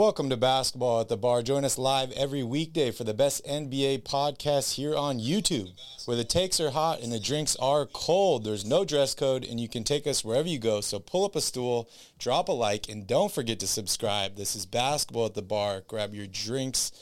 [0.00, 1.42] Welcome to Basketball at the Bar.
[1.42, 5.72] Join us live every weekday for the best NBA podcast here on YouTube,
[6.06, 8.42] where the takes are hot and the drinks are cold.
[8.42, 10.80] There's no dress code and you can take us wherever you go.
[10.80, 14.36] So pull up a stool, drop a like, and don't forget to subscribe.
[14.36, 15.82] This is Basketball at the Bar.
[15.86, 16.92] Grab your drinks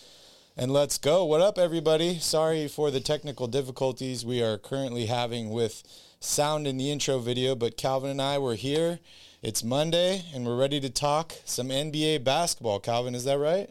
[0.59, 1.25] and let's go.
[1.25, 2.19] What up, everybody?
[2.19, 5.85] Sorry for the technical difficulties we are currently having with
[6.19, 8.99] sound in the intro video, but Calvin and I were here
[9.41, 12.81] it's Monday, and we're ready to talk some NBA basketball.
[12.81, 13.71] Calvin, is that right?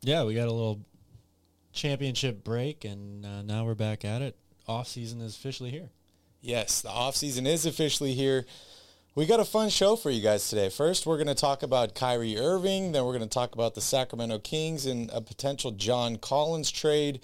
[0.00, 0.80] Yeah, we got a little
[1.72, 4.36] championship break, and uh, now we're back at it.
[4.66, 5.90] Off season is officially here.
[6.40, 8.44] Yes, the off season is officially here.
[9.18, 10.68] We got a fun show for you guys today.
[10.68, 12.92] First, we're going to talk about Kyrie Irving.
[12.92, 17.18] Then we're going to talk about the Sacramento Kings and a potential John Collins trade.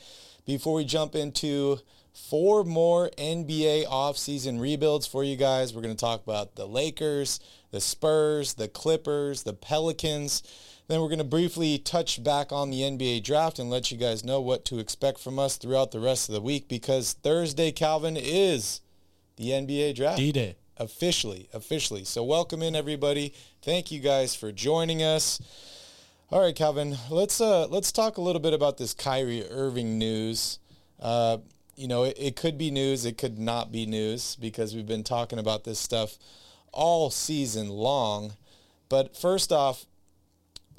[0.45, 1.79] Before we jump into
[2.13, 5.73] four more NBA offseason rebuilds for you guys.
[5.73, 7.39] We're going to talk about the Lakers,
[7.71, 10.43] the Spurs, the Clippers, the Pelicans.
[10.89, 14.25] Then we're going to briefly touch back on the NBA draft and let you guys
[14.25, 18.17] know what to expect from us throughout the rest of the week because Thursday, Calvin,
[18.17, 18.81] is
[19.37, 20.19] the NBA draft.
[20.19, 20.57] D-Day.
[20.77, 22.05] Officially, officially.
[22.05, 23.33] So welcome in everybody.
[23.63, 25.41] Thank you guys for joining us.
[26.31, 30.59] All right, Calvin, let's uh, let's talk a little bit about this Kyrie Irving news.
[30.99, 31.39] Uh,
[31.77, 35.05] you know, it, it could be news, it could not be news because we've been
[35.05, 36.19] talking about this stuff
[36.73, 38.33] all season long.
[38.89, 39.87] But first off,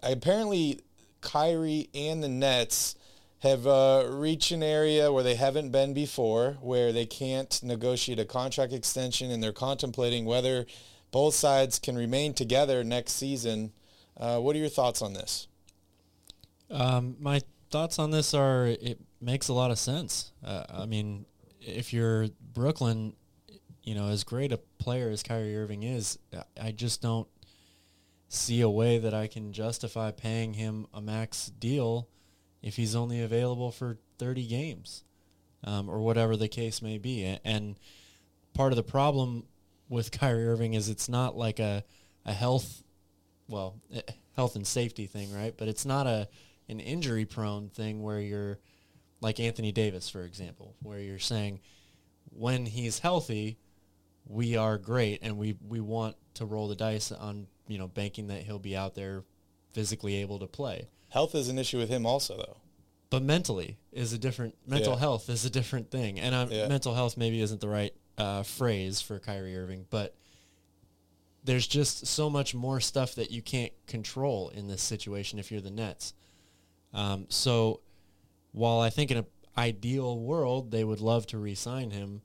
[0.04, 0.82] apparently
[1.22, 2.96] Kyrie and the Nets
[3.40, 8.26] have uh, reached an area where they haven't been before, where they can't negotiate a
[8.26, 10.66] contract extension, and they're contemplating whether
[11.12, 13.72] both sides can remain together next season.
[14.18, 15.48] Uh, what are your thoughts on this?
[16.72, 20.32] Um, my thoughts on this are it makes a lot of sense.
[20.44, 21.26] Uh, I mean,
[21.62, 23.14] if you're Brooklyn,
[23.84, 26.18] you know, as great a player as Kyrie Irving is,
[26.60, 27.28] I just don't
[28.30, 32.08] see a way that I can justify paying him a max deal
[32.66, 35.04] if he's only available for 30 games
[35.64, 37.38] um, or whatever the case may be.
[37.46, 37.78] And
[38.56, 39.46] part of the problem
[39.88, 41.84] with Kyrie Irving is it's not like a,
[42.26, 42.84] a health,
[43.48, 44.02] well, eh,
[44.36, 45.54] health and safety thing, right?
[45.56, 46.28] But it's not a
[46.68, 48.58] an injury prone thing where you're
[49.22, 51.60] like Anthony Davis, for example, where you're saying
[52.32, 53.60] when he's healthy,
[54.26, 58.28] we are great and we, we want to roll the dice on, you know, banking
[58.28, 59.24] that he'll be out there
[59.74, 60.88] physically able to play.
[61.16, 62.58] Health is an issue with him also though.
[63.10, 65.00] But mentally is a different mental yeah.
[65.00, 66.20] health is a different thing.
[66.20, 66.68] And um, yeah.
[66.68, 70.14] mental health maybe isn't the right uh, phrase for Kyrie Irving, but
[71.46, 75.62] there's just so much more stuff that you can't control in this situation if you're
[75.62, 76.14] the Nets.
[76.94, 77.80] Um, so
[78.52, 79.26] while I think in an
[79.58, 82.24] ideal world they would love to re-sign him,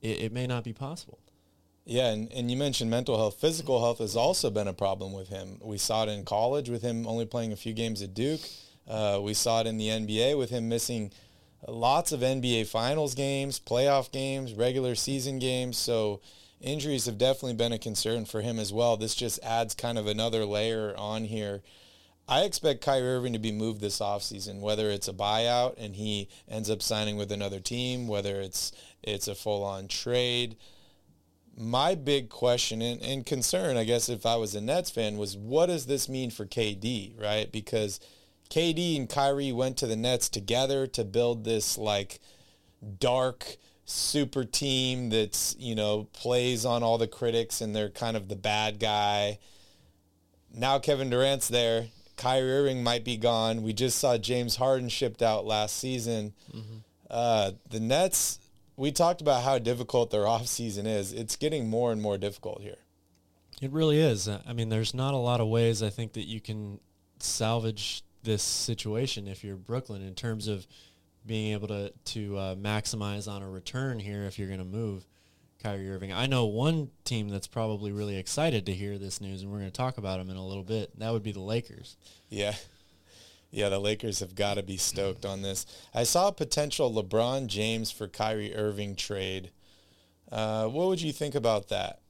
[0.00, 1.20] it, it may not be possible.
[1.84, 3.40] Yeah, and, and you mentioned mental health.
[3.40, 5.58] Physical health has also been a problem with him.
[5.62, 8.40] We saw it in college with him only playing a few games at Duke.
[8.86, 11.10] Uh, we saw it in the NBA with him missing
[11.66, 15.76] lots of NBA Finals games, playoff games, regular season games.
[15.76, 16.20] So
[16.60, 18.96] injuries have definitely been a concern for him as well.
[18.96, 21.62] This just adds kind of another layer on here
[22.28, 26.28] I expect Kyrie Irving to be moved this offseason, whether it's a buyout and he
[26.48, 28.72] ends up signing with another team, whether it's
[29.02, 30.56] it's a full on trade.
[31.56, 35.36] My big question and, and concern, I guess, if I was a Nets fan, was
[35.36, 37.50] what does this mean for KD, right?
[37.52, 38.00] Because
[38.50, 42.20] KD and Kyrie went to the Nets together to build this like
[42.98, 48.28] dark super team that's, you know, plays on all the critics and they're kind of
[48.28, 49.38] the bad guy.
[50.54, 53.62] Now Kevin Durant's there Kyrie Irving might be gone.
[53.62, 56.32] We just saw James Harden shipped out last season.
[56.54, 56.76] Mm-hmm.
[57.10, 58.38] Uh, the Nets,
[58.76, 61.12] we talked about how difficult their offseason is.
[61.12, 62.78] It's getting more and more difficult here.
[63.60, 64.28] It really is.
[64.28, 66.80] I mean, there's not a lot of ways I think that you can
[67.20, 70.66] salvage this situation if you're Brooklyn in terms of
[71.24, 75.06] being able to to uh, maximize on a return here if you're going to move.
[75.62, 76.12] Kyrie Irving.
[76.12, 79.70] I know one team that's probably really excited to hear this news, and we're going
[79.70, 80.98] to talk about them in a little bit.
[80.98, 81.96] That would be the Lakers.
[82.28, 82.54] Yeah.
[83.52, 85.66] Yeah, the Lakers have got to be stoked on this.
[85.94, 89.50] I saw a potential LeBron James for Kyrie Irving trade.
[90.30, 92.00] Uh, what would you think about that?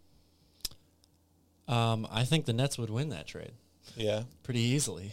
[1.69, 3.53] Um, I think the Nets would win that trade.
[3.97, 5.13] Yeah, pretty easily.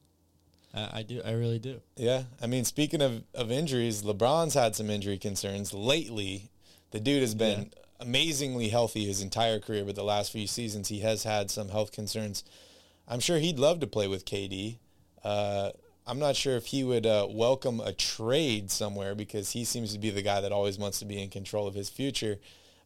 [0.74, 1.20] I, I do.
[1.24, 1.80] I really do.
[1.96, 6.50] Yeah, I mean, speaking of, of injuries, LeBron's had some injury concerns lately
[6.90, 7.82] the dude has been yeah.
[8.00, 11.92] amazingly healthy his entire career, but the last few seasons he has had some health
[11.92, 12.44] concerns.
[13.06, 14.78] I'm sure he'd love to play with KD.
[15.24, 15.70] Uh,
[16.06, 19.98] I'm not sure if he would uh, welcome a trade somewhere because he seems to
[19.98, 22.38] be the guy that always wants to be in control of his future.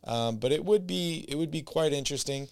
[0.04, 2.48] Um, but it would be it would be quite interesting.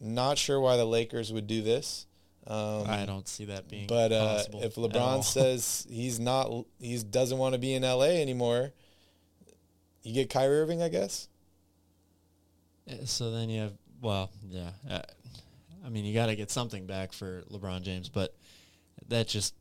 [0.00, 2.06] Not sure why the Lakers would do this.
[2.46, 3.86] Um, I don't see that being.
[3.86, 4.74] but uh, possible if.
[4.74, 8.72] LeBron says he's not, he doesn't want to be in LA anymore,
[10.02, 11.28] you get Kyrie Irving, I guess.
[12.88, 13.72] Uh, so then you have
[14.02, 14.70] well, yeah.
[14.88, 15.00] Uh,
[15.84, 18.34] I mean, you got to get something back for LeBron James, but
[19.08, 19.54] that just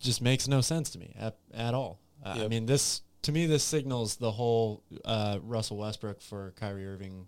[0.00, 2.00] just makes no sense to me at, at all.
[2.24, 6.86] Uh, I mean, this to me this signals the whole uh, Russell Westbrook for Kyrie
[6.86, 7.26] Irving.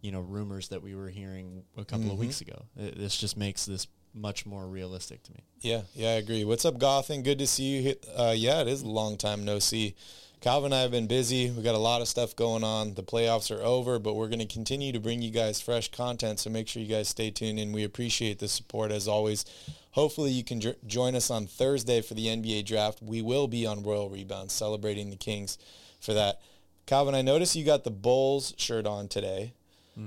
[0.00, 2.20] You know, rumors that we were hearing a couple of Mhm.
[2.20, 2.66] weeks ago.
[2.76, 5.40] It, this just makes this much more realistic to me.
[5.60, 6.44] Yeah, yeah, I agree.
[6.44, 7.24] What's up, Gothen?
[7.24, 7.94] Good to see you.
[8.16, 9.96] Uh, yeah, it is a long time no see.
[10.40, 11.50] Calvin and I have been busy.
[11.50, 12.94] We got a lot of stuff going on.
[12.94, 16.38] The playoffs are over, but we're going to continue to bring you guys fresh content.
[16.38, 19.44] So make sure you guys stay tuned, and we appreciate the support as always.
[19.92, 23.02] Hopefully, you can jo- join us on Thursday for the NBA draft.
[23.02, 25.58] We will be on Royal Rebound celebrating the Kings
[26.00, 26.40] for that.
[26.86, 29.54] Calvin, I noticed you got the Bulls shirt on today.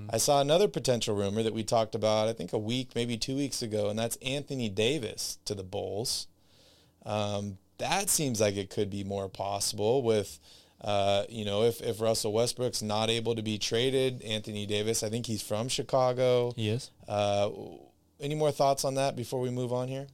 [0.10, 3.36] I saw another potential rumor that we talked about, I think a week, maybe two
[3.36, 6.28] weeks ago, and that's Anthony Davis to the Bulls.
[7.06, 10.40] Um, that seems like it could be more possible with,
[10.82, 15.10] uh, you know, if, if Russell Westbrook's not able to be traded, Anthony Davis, I
[15.10, 16.54] think he's from Chicago.
[16.56, 16.92] He is.
[17.08, 17.50] Uh,
[18.20, 20.08] any more thoughts on that before we move on here?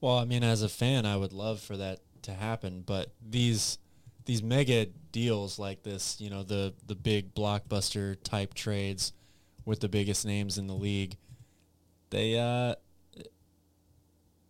[0.00, 3.78] Well, I mean, as a fan, I would love for that to happen, but these
[4.26, 9.12] these mega deals like this, you know, the the big blockbuster type trades
[9.64, 11.16] with the biggest names in the league,
[12.10, 12.74] they uh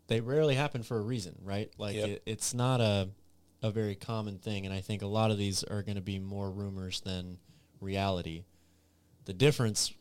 [0.08, 1.70] they rarely happen for a reason, right?
[1.78, 2.08] Like Yep.
[2.08, 3.08] it, it's not a
[3.62, 6.18] a very common thing, and I think a lot of these are going to be
[6.18, 7.38] more rumors than
[7.80, 8.44] reality.
[9.24, 9.92] The difference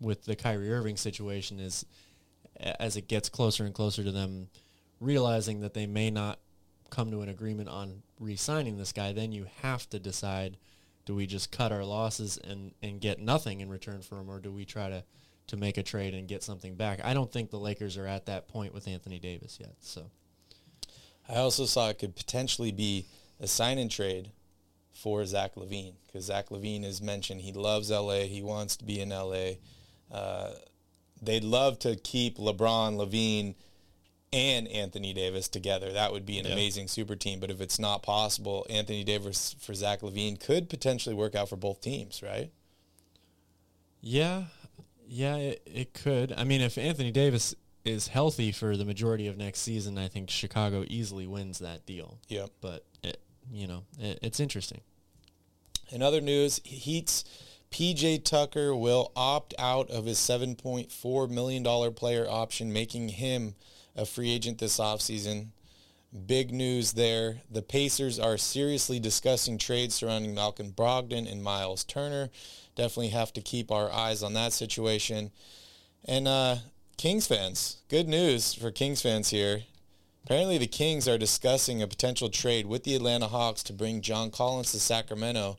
[0.00, 1.86] with the Kyrie Irving situation is
[2.60, 4.48] as it gets closer and closer to them
[5.00, 6.38] realizing that they may not
[6.90, 10.56] come to an agreement on re-signing this guy, then you have to decide,
[11.04, 14.40] do we just cut our losses and, and get nothing in return for him, or
[14.40, 15.02] do we try to,
[15.48, 17.00] to make a trade and get something back?
[17.04, 19.74] I don't think the Lakers are at that point with Anthony Davis yet.
[19.80, 20.10] So
[21.28, 23.06] I also saw it could potentially be
[23.40, 24.30] a sign and trade
[24.92, 28.20] for Zach LaVine because Zach LaVine has mentioned he loves LA.
[28.20, 29.56] He wants to be in LA.
[30.10, 30.52] Uh,
[31.20, 33.54] they'd love to keep LeBron, LaVine,
[34.32, 35.92] and Anthony Davis together.
[35.92, 37.40] That would be an amazing super team.
[37.40, 41.56] But if it's not possible, Anthony Davis for Zach LaVine could potentially work out for
[41.56, 42.50] both teams, right?
[44.06, 44.44] yeah,
[45.08, 46.32] yeah, it, it could.
[46.36, 47.54] I mean, if Anthony Davis
[47.84, 52.18] is healthy for the majority of next season, I think Chicago easily wins that deal.
[52.28, 52.50] Yep.
[52.60, 53.20] But it,
[53.50, 54.80] you know, it, it's interesting.
[55.90, 57.24] In other news, Heat's
[57.70, 63.54] PJ Tucker will opt out of his $7.4 million player option, making him
[63.94, 65.48] a free agent this offseason.
[66.24, 67.42] Big news there.
[67.50, 72.30] The Pacers are seriously discussing trades surrounding Malcolm Brogdon and Myles Turner.
[72.74, 75.30] Definitely have to keep our eyes on that situation.
[76.04, 76.56] And uh,
[76.96, 79.64] Kings fans, good news for Kings fans here.
[80.24, 84.30] Apparently, the Kings are discussing a potential trade with the Atlanta Hawks to bring John
[84.30, 85.58] Collins to Sacramento.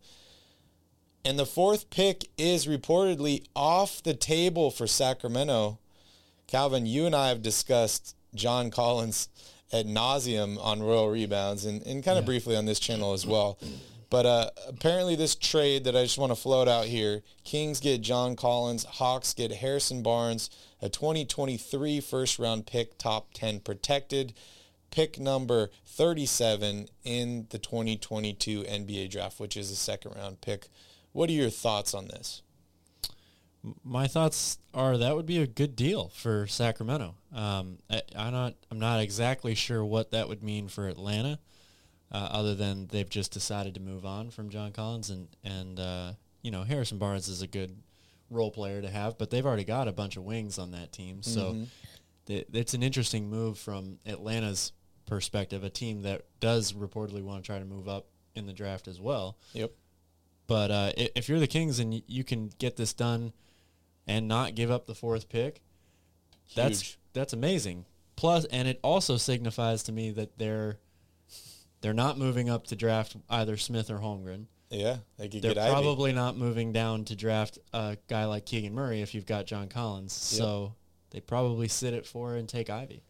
[1.23, 5.77] And the fourth pick is reportedly off the table for Sacramento.
[6.47, 9.29] Calvin, you and I have discussed John Collins
[9.71, 12.27] at nauseum on Royal Rebounds and, and kind of Yeah.
[12.27, 13.57] briefly on this channel as well.
[14.09, 17.99] But uh, apparently, this trade that I just want to float out here Kings get
[18.01, 20.49] John Collins, Hawks get Harrison Barnes,
[20.81, 24.33] a 2023 first round pick, top 10 protected,
[24.91, 30.69] pick number 37 in the 2022 NBA draft, which is a second round pick.
[31.11, 32.41] What are your thoughts on this?
[33.83, 37.15] My thoughts are that would be a good deal for Sacramento.
[37.33, 41.39] Um, I, I'm not I'm not exactly sure what that would mean for Atlanta,
[42.11, 46.13] uh, other than they've just decided to move on from John Collins and and uh,
[46.41, 47.75] you know Harrison Barnes is a good
[48.29, 51.23] role player to have, but they've already got a bunch of wings on that team,
[51.23, 51.67] so Mhm.
[52.25, 54.73] th- it's an interesting move from Atlanta's
[55.05, 58.89] perspective, a team that does reportedly want to try to move up in the draft
[58.89, 59.37] as well.
[59.53, 59.71] Yep.
[60.45, 63.31] But uh, if you're the Kings and you can get this done
[64.07, 65.61] and not give up the fourth pick,
[66.55, 66.99] that's Huge.
[67.13, 67.85] that's amazing.
[68.15, 70.77] Plus, and it also signifies to me that they're
[71.81, 74.45] they're not moving up to draft either Smith or Holmgren.
[74.69, 75.71] Yeah, they could They're get Ivey.
[75.71, 79.69] probably not moving down to draft a guy like Keegan Murray if you've got John
[79.69, 80.31] Collins.
[80.33, 80.39] Yep.
[80.39, 80.75] So
[81.11, 83.03] they probably sit at four and take Ivey.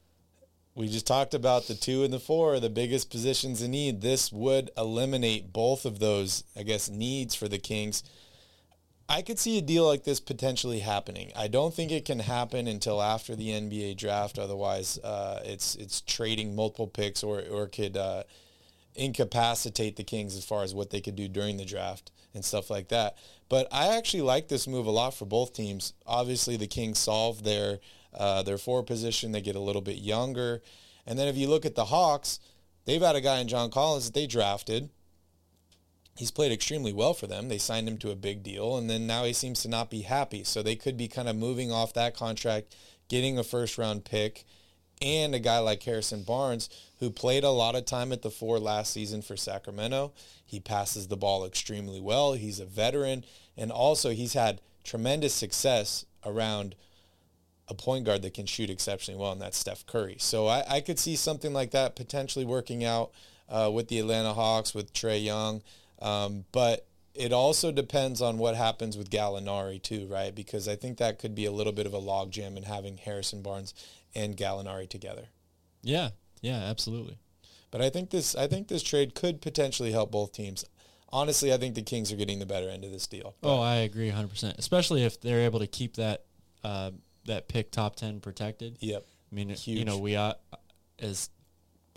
[0.75, 4.01] We just talked about the two and the four, the biggest positions in need.
[4.01, 8.04] This would eliminate both of those, I guess, needs for the Kings.
[9.10, 11.32] I could see a deal like this potentially happening.
[11.36, 14.38] I don't think it can happen until after the NBA draft.
[14.38, 18.24] Otherwise, uh, it's it's trading multiple picks or or could uh,
[18.96, 22.70] incapacitate the Kings as far as what they could do during the draft and stuff
[22.70, 23.18] like that.
[23.50, 25.94] But I actually like this move a lot for both teams.
[26.06, 27.80] Obviously, the Kings solved their
[28.14, 30.62] Uh, their forward position, they get a little bit younger.
[31.06, 32.40] And then if you look at the Hawks,
[32.86, 34.90] they've had a guy in John Collins that they drafted.
[36.18, 37.48] He's played extremely well for them.
[37.48, 40.02] They signed him to a big deal, and then now he seems to not be
[40.02, 40.44] happy.
[40.44, 42.76] So they could be kind of moving off that contract,
[43.08, 44.44] getting a first round pick,
[45.02, 46.70] and a guy like Harrison Barnes,
[47.00, 50.12] who played a lot of time at the four last season for Sacramento.
[50.44, 52.34] He passes the ball extremely well.
[52.34, 53.24] He's a veteran,
[53.56, 56.76] and also he's had tremendous success around
[57.68, 60.16] a point guard that can shoot exceptionally well, and that's Steph Curry.
[60.20, 63.12] So I, I could see something like that potentially working out
[63.50, 65.62] uh, with the Atlanta Hawks with Trae Young.
[66.01, 70.34] Um, but it also depends on what happens with Gallinari too, right?
[70.34, 73.42] Because I think that could be a little bit of a logjam in having Harrison
[73.42, 73.74] Barnes
[74.13, 75.30] and Gallinari together.
[75.82, 76.10] Yeah,
[76.42, 77.18] yeah, absolutely.
[77.72, 80.66] But I think this I think this trade could potentially help both teams.
[81.10, 83.36] Honestly, I think the Kings are getting the better end of this deal.
[83.42, 84.58] Oh, I agree 100%.
[84.58, 86.25] Especially if they're able to keep that
[86.63, 86.92] uh,
[87.25, 88.77] that pick top 10 protected.
[88.80, 89.06] Yep.
[89.32, 89.68] I mean, Huge.
[89.80, 90.34] you know, we uh,
[91.00, 91.30] as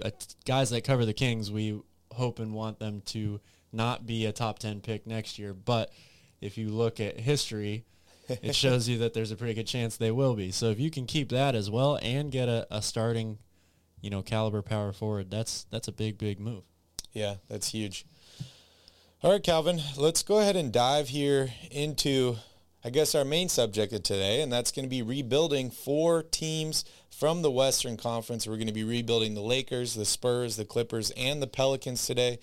[0.03, 0.11] uh,
[0.45, 1.81] guys that cover the Kings, we
[2.13, 3.41] hope and want them to
[3.73, 5.93] not be a top 10 pick next year, but
[6.41, 7.85] if you look at history,
[8.29, 10.51] it shows you that there's a pretty good chance they will be.
[10.51, 13.39] So if you can keep that as well and get a, a starting,
[14.01, 16.65] you know, caliber power forward, that's that's a big big move.
[17.13, 18.07] Yeah, that's huge.
[19.23, 22.37] All right, Calvin, let's go ahead and dive here into,
[22.83, 26.87] I guess, our main subject of today, and that's going to be rebuilding four teams
[27.11, 28.47] from the Western Conference.
[28.47, 32.39] We're going to be rebuilding the Lakers, the Spurs, the Clippers, and the Pelicans today.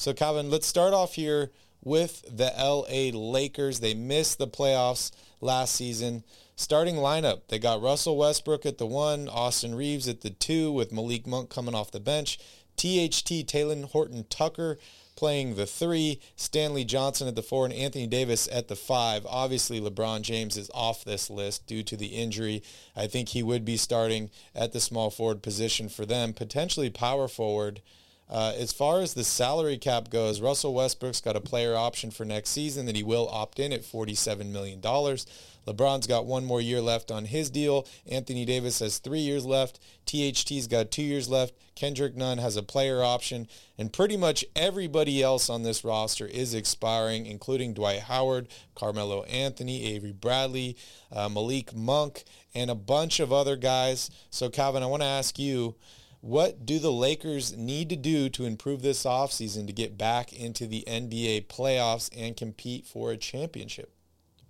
[0.00, 1.50] So, Calvin, let's start off here
[1.84, 3.80] with the LA Lakers.
[3.80, 5.10] They missed the playoffs
[5.42, 6.24] last season.
[6.56, 10.90] Starting lineup, they got Russell Westbrook at the one, Austin Reaves at the two, with
[10.90, 12.38] Malik Monk coming off the bench,
[12.78, 14.78] THT Talen Horton Tucker
[15.16, 19.26] playing the three, Stanley Johnson at the four, and Anthony Davis at the five.
[19.28, 22.62] Obviously, LeBron James is off this list due to the injury.
[22.96, 27.28] I think he would be starting at the small forward position for them, potentially power
[27.28, 27.82] forward.
[28.30, 32.24] Uh, as far as the salary cap goes, Russell Westbrook's got a player option for
[32.24, 34.80] next season that he will opt in at $47 million.
[34.80, 37.86] LeBron's got one more year left on his deal.
[38.08, 39.80] Anthony Davis has three years left.
[40.06, 41.54] THT's got two years left.
[41.74, 43.48] Kendrick Nunn has a player option.
[43.76, 49.94] And pretty much everybody else on this roster is expiring, including Dwight Howard, Carmelo Anthony,
[49.94, 50.76] Avery Bradley,
[51.12, 54.08] uh, Malik Monk, and a bunch of other guys.
[54.30, 55.74] So, Calvin, I want to ask you,
[56.20, 60.66] what do the Lakers need to do to improve this offseason to get back into
[60.66, 63.92] the NBA playoffs and compete for a championship?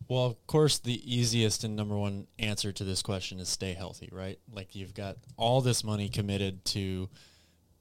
[0.09, 4.09] Well, of course, the easiest and number one answer to this question is stay healthy,
[4.11, 4.41] right?
[4.53, 7.09] Like you've got all this money committed to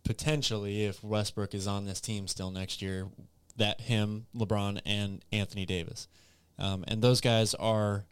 [0.04, 3.08] potentially, if Westbrook is on this team still next year,
[3.58, 6.08] that him, LeBron, and Anthony Davis,
[6.60, 8.06] um, and those guys are,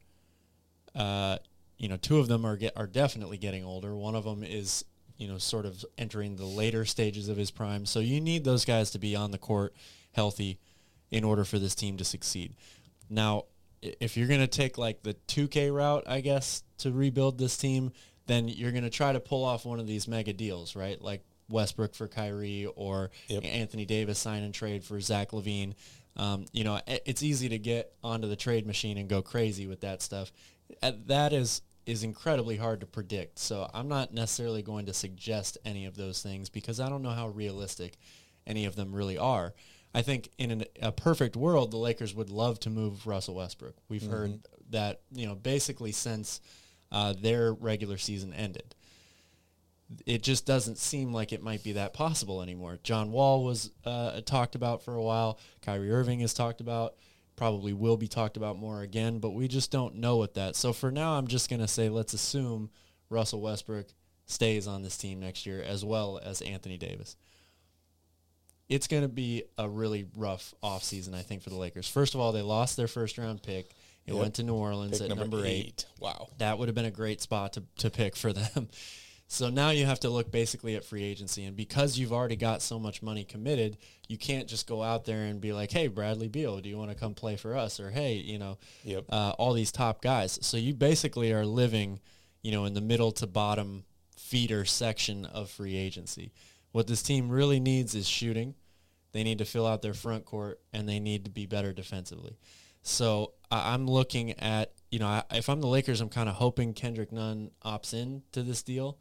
[0.96, 1.38] uh,
[1.78, 3.96] you know, two of them are get are definitely getting older.
[3.96, 4.84] One of them is
[5.18, 7.86] you know sort of entering the later stages of his prime.
[7.86, 9.74] So you need those guys to be on the court
[10.14, 10.60] healthy
[11.12, 12.56] in order for this team to succeed.
[13.10, 13.44] Now,
[13.82, 17.92] if you're going to take like the 2K route, I guess, to rebuild this team,
[18.26, 21.02] then you're going to try to pull off one of these mega deals, right?
[21.02, 23.46] Like Westbrook for Kyrie or Yep.
[23.46, 25.76] Anthony Davis sign and trade for Zach LaVine.
[26.18, 29.82] Um, you know, it's easy to get onto the trade machine and go crazy with
[29.82, 30.32] that stuff.
[30.82, 33.40] That is is incredibly hard to predict.
[33.40, 37.12] So I'm not necessarily going to suggest any of those things because I don't know
[37.12, 37.98] how realistic
[38.46, 39.54] any of them really are.
[39.96, 43.76] I think in an, a perfect world, the Lakers would love to move Russell Westbrook.
[43.90, 46.42] We've heard that you know basically since
[46.92, 48.76] uh, their regular season ended.
[50.06, 52.78] It just doesn't seem like it might be that possible anymore.
[52.84, 55.40] John Wall was uh, talked about for a while.
[55.62, 56.96] Kyrie Irving is talked about.
[57.38, 60.58] Probably will be talked about more again, but we just don't know what that.
[60.58, 62.70] So for now, I'm just going to say let's assume
[63.10, 63.88] Russell Westbrook
[64.26, 67.16] stays on this team next year as well as Anthony Davis
[68.70, 71.88] it's going to be a really rough offseason, I think, for the Lakers.
[71.88, 73.72] First of all, they lost their first round pick.
[74.06, 74.22] It Yep.
[74.22, 75.86] went to New Orleans Pick at number, eight.
[76.00, 76.30] Wow.
[76.38, 78.70] That would have been a great spot to, to pick for them.
[79.30, 81.44] So now you have to look basically at free agency.
[81.44, 85.24] And because you've already got so much money committed, you can't just go out there
[85.26, 87.80] and be like, hey, Bradley Beal, do you want to come play for us?
[87.80, 89.06] Or, hey, you know, Yep.
[89.10, 90.40] uh, all these top guys.
[90.42, 92.00] So you basically are living,
[92.42, 93.84] you know, in the middle to bottom
[94.16, 96.32] feeder section of free agency.
[96.72, 98.56] What this team really needs is shooting.
[99.12, 102.38] They need to fill out their front court and they need to be better defensively.
[102.82, 107.12] So I'm looking at, you know, if I'm the Lakers, I'm kind of hoping Kendrick
[107.12, 108.98] Nunn opts in to this deal.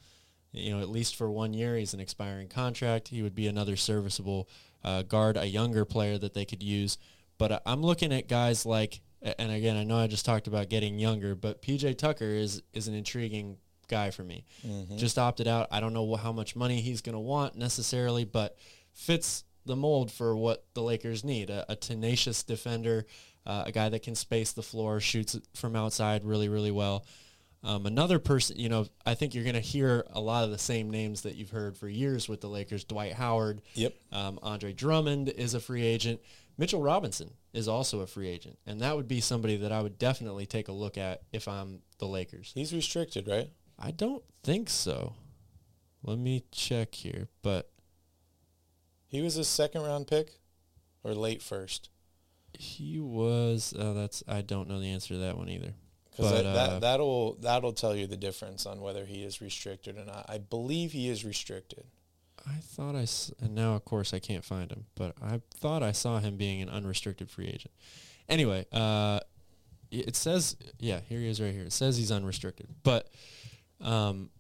[0.56, 3.08] You know, at least for one year, he's an expiring contract.
[3.08, 4.48] He would be another serviceable
[4.84, 6.98] uh, guard, a younger player that they could use.
[7.38, 10.68] But I- I'm looking at guys like, and again, I know I just talked about
[10.68, 13.56] getting younger, but PJ Tucker is is an intriguing
[13.88, 14.44] guy for me.
[14.98, 15.68] Just opted out.
[15.70, 18.56] I don't know how much money he's going to want necessarily, but
[18.92, 21.50] fits the mold for what the Lakers need.
[21.50, 23.04] A, a tenacious defender,
[23.44, 27.04] uh, a guy that can space the floor, shoots from outside really, really well.
[27.64, 30.58] Um, another person, you know, I think you're going to hear a lot of the
[30.58, 32.84] same names that you've heard for years with the Lakers.
[32.84, 33.94] Dwight Howard, Yep.
[34.12, 36.20] um, Andre Drummond is a free agent.
[36.58, 39.98] Mitchell Robinson is also a free agent, and that would be somebody that I would
[39.98, 42.52] definitely take a look at if I'm the Lakers.
[42.54, 43.50] He's restricted, right?
[43.78, 45.14] I don't think so.
[46.02, 47.70] Let me check here, but
[49.08, 50.38] He was a second round pick
[51.04, 51.90] or late first.
[52.58, 53.75] he was.
[53.76, 55.75] Uh, that's I don't know the answer to that one either.
[56.16, 59.99] Because that, uh, that, that'll that'll tell you the difference on whether he is restricted
[59.99, 60.25] or not.
[60.28, 61.85] I believe he is restricted.
[62.46, 65.82] I thought I s- and now of course I can't find him, but I thought
[65.82, 67.73] I saw him being an unrestricted free agent.
[68.28, 69.20] Anyway, uh,
[69.90, 71.64] it says yeah, here he is right here.
[71.64, 73.08] It says he's unrestricted, but
[73.80, 74.30] um,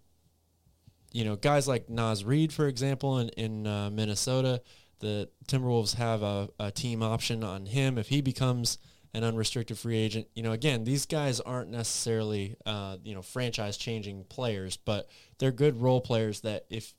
[1.12, 4.62] you know, guys like Naz Reid, for example, in in uh, Minnesota,
[5.00, 8.78] the Timberwolves have a, a team option on him if he becomes
[9.16, 10.28] an unrestricted free agent.
[10.34, 15.08] You know, again, these guys aren't necessarily uh, you know franchise changing players, but
[15.38, 16.92] they're good role players that if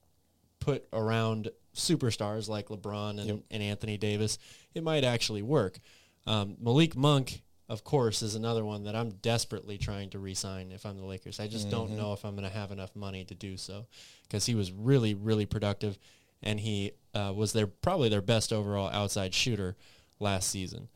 [0.60, 3.40] put around superstars like LeBron and, Yep.
[3.52, 4.40] and Anthony Davis,
[4.74, 5.78] it might actually work.
[6.26, 10.88] Um, Malik Monk, of course, is another one that I'm desperately trying to re-sign if
[10.88, 11.40] I'm the Lakers.
[11.40, 13.86] I just don't know if I'm going to have enough money to do so
[14.24, 16.00] because he was really, really productive,
[16.42, 19.78] and he uh, was their probably their best overall outside shooter
[20.20, 20.90] last season.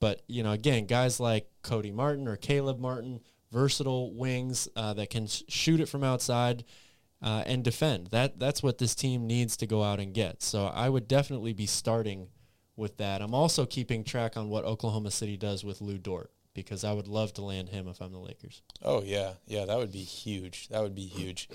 [0.00, 5.10] But you know, again, guys like Cody Martin or Caleb Martin, versatile wings uh, that
[5.10, 6.64] can sh- shoot it from outside
[7.22, 8.08] uh, and defend.
[8.08, 10.42] That that's what this team needs to go out and get.
[10.42, 12.28] So I would definitely be starting
[12.76, 13.22] with that.
[13.22, 17.08] I'm also keeping track on what Oklahoma City does with Lu Dort because I would
[17.08, 18.62] love to land him if I'm the Lakers.
[18.82, 20.68] Oh yeah, yeah, that would be huge.
[20.68, 21.48] That would be huge.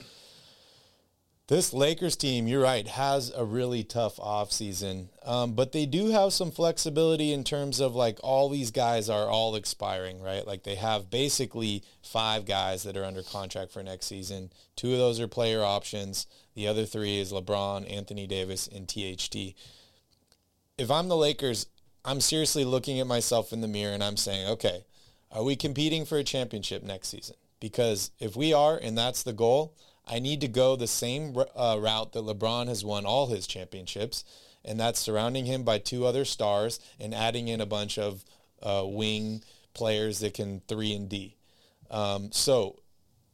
[1.51, 5.09] This Lakers team, you're right, has a really tough offseason.
[5.25, 9.29] Um, but they do have some flexibility in terms of like all these guys are
[9.29, 10.47] all expiring, right?
[10.47, 14.49] Like they have basically five guys that are under contract for next season.
[14.77, 16.25] Two of those are player options.
[16.55, 19.53] The other three is LeBron, Anthony Davis, and THT.
[20.77, 21.65] If I'm the Lakers,
[22.05, 24.85] I'm seriously looking at myself in the mirror and I'm saying, okay,
[25.29, 27.35] are we competing for a championship next season?
[27.59, 29.75] Because if we are, and that's the goal,
[30.07, 34.23] I need to go the same uh, route that LeBron has won all his championships,
[34.65, 38.23] and that's surrounding him by two other stars and adding in a bunch of
[38.61, 41.35] uh, wing players that can three and D.
[41.89, 42.79] Um, so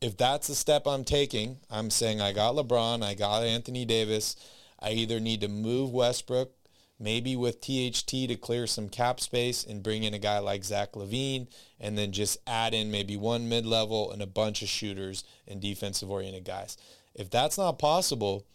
[0.01, 4.35] if that's the step I'm taking, I'm saying I got LeBron, I got Anthony Davis.
[4.79, 6.51] I either need to move Westbrook,
[6.99, 10.93] maybe with THT to clear some cap space and bring in a guy like Zach
[10.93, 11.47] LaVine,
[11.79, 16.43] and then just add in maybe one mid-level and a bunch of shooters and defensive-oriented
[16.43, 16.77] guys.
[17.13, 18.45] If that's not possible,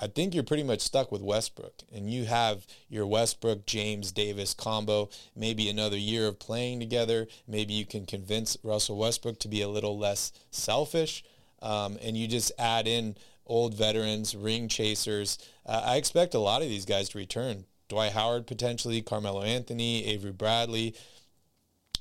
[0.00, 4.54] I think you're pretty much stuck with Westbrook, and you have your Westbrook James Davis
[4.54, 5.08] combo.
[5.34, 7.26] Maybe another year of playing together.
[7.48, 11.24] Maybe you can convince Russell Westbrook to be a little less selfish,
[11.62, 15.36] um, and you just add in old veterans, ring chasers.
[15.66, 17.64] Uh, I expect a lot of these guys to return.
[17.88, 20.94] Dwight Howard potentially, Carmelo Anthony, Avery Bradley.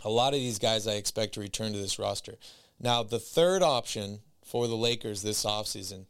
[0.03, 2.35] A lot of these guys I expect to return to this roster.
[2.79, 6.05] Now, the third option for the Lakers this offseason,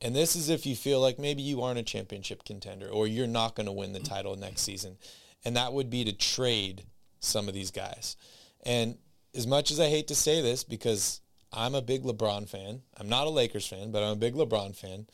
[0.00, 3.26] and this is if you feel like maybe you aren't a championship contender or you're
[3.26, 4.96] not going to win the title next season,
[5.44, 6.84] and that would be to trade
[7.20, 8.16] some of these guys.
[8.64, 8.96] And
[9.34, 11.20] as much as I hate to say this because
[11.52, 14.76] I'm a big LeBron fan, I'm not a Lakers fan, but I'm a big LeBron
[14.76, 15.06] fan.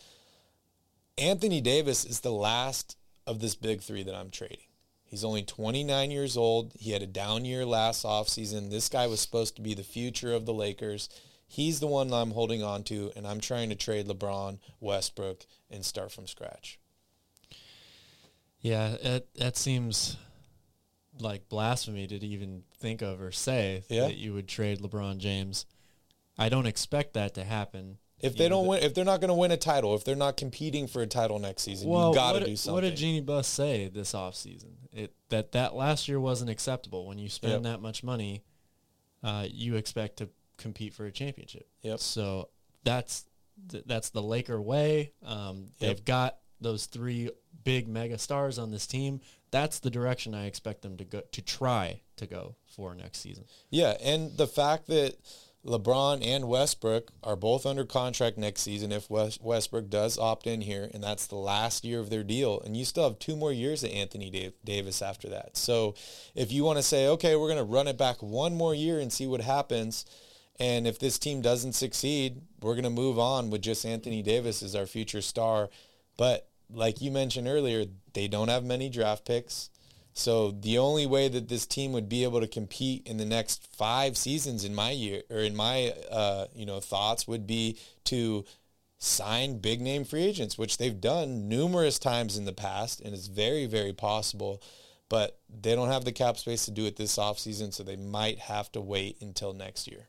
[1.16, 2.96] Anthony Davis is the last
[3.30, 4.58] of this big three that I'm trading.
[5.04, 6.72] He's only 29 years old.
[6.78, 8.70] He had a down year last offseason.
[8.70, 11.08] This guy was supposed to be the future of the Lakers.
[11.46, 15.84] He's the one I'm holding on to, and I'm trying to trade LeBron, Westbrook, and
[15.84, 16.78] start from scratch.
[18.60, 20.16] Yeah, it, that seems
[21.18, 24.02] like blasphemy to even think of or say Yeah.
[24.02, 25.66] that you would trade LeBron James.
[26.38, 27.98] I don't expect that to happen.
[28.22, 30.36] If they don't win, if they're not going to win a title, if they're not
[30.36, 32.74] competing for a title next season, well, you got to do something.
[32.74, 34.72] What did Jeanie Buss say this offseason?
[34.92, 37.06] It that that last year wasn't acceptable.
[37.06, 37.62] When you spend Yep.
[37.64, 38.42] that much money,
[39.22, 41.68] uh, you expect to compete for a championship.
[41.82, 42.00] Yep.
[42.00, 42.48] So
[42.84, 43.24] that's
[43.68, 45.12] th- that's the Laker way.
[45.24, 46.04] Um, they've Yep.
[46.04, 47.30] got those three
[47.64, 49.20] big mega stars on this team.
[49.50, 53.44] That's the direction I expect them to go to try to go for next season.
[53.70, 55.16] Yeah, and the fact that
[55.64, 60.88] LeBron and Westbrook are both under contract next season if Westbrook does opt in here,
[60.94, 63.84] and that's the last year of their deal, and you still have two more years
[63.84, 65.58] of Anthony Davis after that.
[65.58, 65.94] So
[66.34, 69.00] if you want to say, okay, we're going to run it back one more year
[69.00, 70.06] and see what happens,
[70.60, 74.62] And if this team doesn't succeed, we're going to move on with just Anthony Davis
[74.62, 75.70] as our future star.
[76.18, 79.70] But like you mentioned earlier, they don't have many draft picks.
[80.12, 83.66] So the only way that this team would be able to compete in the next
[83.76, 88.44] five seasons, in my year or in my uh, you know thoughts, would be to
[88.98, 93.28] sign big name free agents, which they've done numerous times in the past, and it's
[93.28, 94.60] very very possible.
[95.08, 98.38] But they don't have the cap space to do it this offseason, so they might
[98.38, 100.08] have to wait until next year.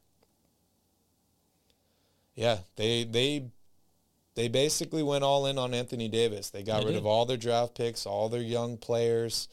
[2.35, 3.49] Yeah, they they
[4.35, 6.49] they basically went all in on Anthony Davis.
[6.49, 6.99] They got They rid did.
[6.99, 9.47] of all their draft picks, all their young players.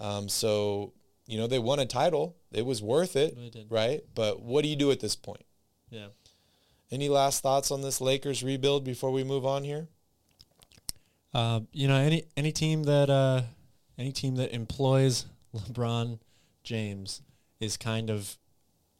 [0.00, 0.92] Um, so
[1.26, 2.36] you know they won a title.
[2.52, 4.00] It was worth it, They right?
[4.14, 5.44] But what do you do at this point?
[5.90, 6.08] Yeah.
[6.90, 9.88] Any last thoughts on this Lakers rebuild before we move on here?
[11.34, 13.42] Uh, you know, any any team that uh,
[13.98, 16.18] any team that employs LeBron
[16.62, 17.22] James
[17.60, 18.38] is kind of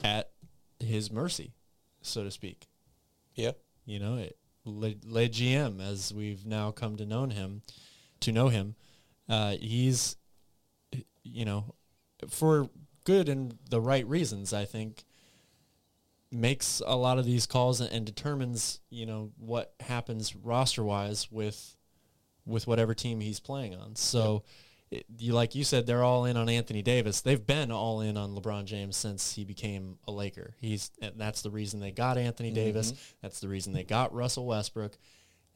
[0.02, 0.30] at
[0.80, 1.52] his mercy,
[2.02, 2.66] so to speak.
[3.34, 3.52] Yeah,
[3.84, 7.62] You know, it, Le, Le GM, as we've now come to know him,
[8.20, 8.74] to know him,
[9.28, 10.16] uh, he's,
[11.32, 11.74] you know,
[12.28, 12.68] for
[13.04, 15.04] good and the right reasons, I think,
[16.30, 21.30] makes a lot of these calls and, and determines, you know, what happens roster wise
[21.30, 21.76] with,
[22.44, 23.96] with whatever team he's playing on.
[23.96, 24.44] So,
[24.90, 27.20] it, you like you said, they're all in on Anthony Davis.
[27.20, 30.54] They've been all in on LeBron James since he became a Laker.
[30.60, 32.54] He's and that's the reason they got Anthony mm-hmm.
[32.54, 32.92] Davis.
[33.22, 34.96] That's the reason they got Russell Westbrook.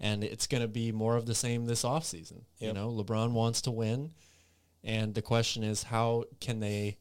[0.01, 2.43] And it's going to be more of the same this offseason.
[2.59, 4.11] You know, LeBron wants to win,
[4.85, 6.99] and the question is how can they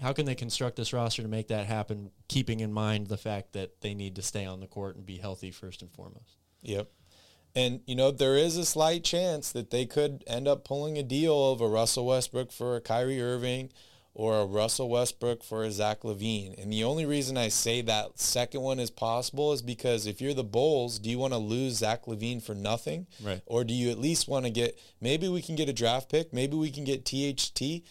[0.00, 3.52] how can they construct this roster to make that happen, keeping in mind the fact
[3.52, 6.38] that they need to stay on the court and be healthy first and foremost.
[6.62, 6.90] Yep.
[7.54, 11.02] And you know there is a slight chance that they could end up pulling a
[11.02, 13.70] deal of a Russell Westbrook for a Kyrie Irving,
[14.14, 16.60] or a Russell Westbrook for a Zach LaVine.
[16.60, 20.34] And the only reason I say that second one is possible is because if you're
[20.34, 23.40] the Bulls, do you want to lose Zach LaVine for nothing, Right.
[23.46, 26.32] or do you at least want to get maybe we can get a draft pick,
[26.32, 27.82] maybe we can get THT,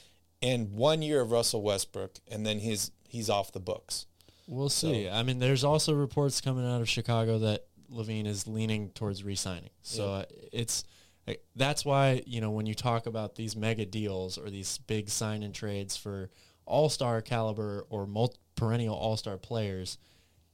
[0.43, 4.05] and one year of Russell Westbrook, and then his he's off the books.
[4.47, 5.07] We'll see.
[5.09, 9.69] I mean, there's also reports coming out of Chicago that LaVine is leaning towards re-signing.
[9.81, 10.83] So uh, it's
[11.27, 15.09] uh, that's why you know when you talk about these mega deals or these big
[15.09, 16.29] sign and trades for
[16.65, 19.97] all-star caliber or multi- perennial all-star players,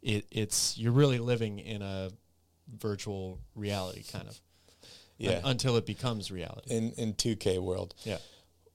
[0.02, 2.10] it, it's you're really living in a
[2.78, 4.40] virtual reality kind of
[5.18, 5.38] Yeah.
[5.38, 6.74] un- until it becomes reality.
[6.76, 7.94] in in 2K world.
[8.04, 8.18] Yeah.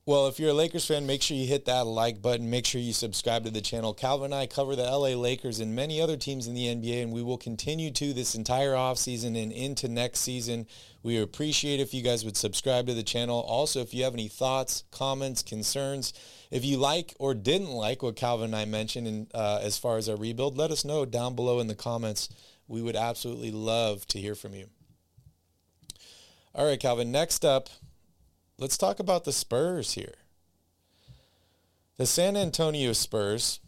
[0.05, 2.51] Well, if you're a Lakers fan, make sure you hit that like button.
[2.51, 3.95] Make sure you subscribe to the channel.
[3.95, 7.13] Calvin and I cover the LA Lakers and many other teams in the NBA, and
[7.13, 10.67] we will continue to this entire offseason and into next season.
[11.05, 13.45] We appreciate if you guys would subscribe to the channel.
[13.47, 16.13] Also, if you have any thoughts, comments, concerns,
[16.51, 19.99] if you like or didn't like what Calvin and I mentioned in, uh, as far
[19.99, 22.29] as our rebuild, let us know down below in the comments.
[22.67, 24.67] We would absolutely love to hear from you.
[26.57, 27.69] All right, Calvin, next up,
[28.63, 30.15] let's talk about the Spurs here.
[31.97, 33.59] The San Antonio Spurs,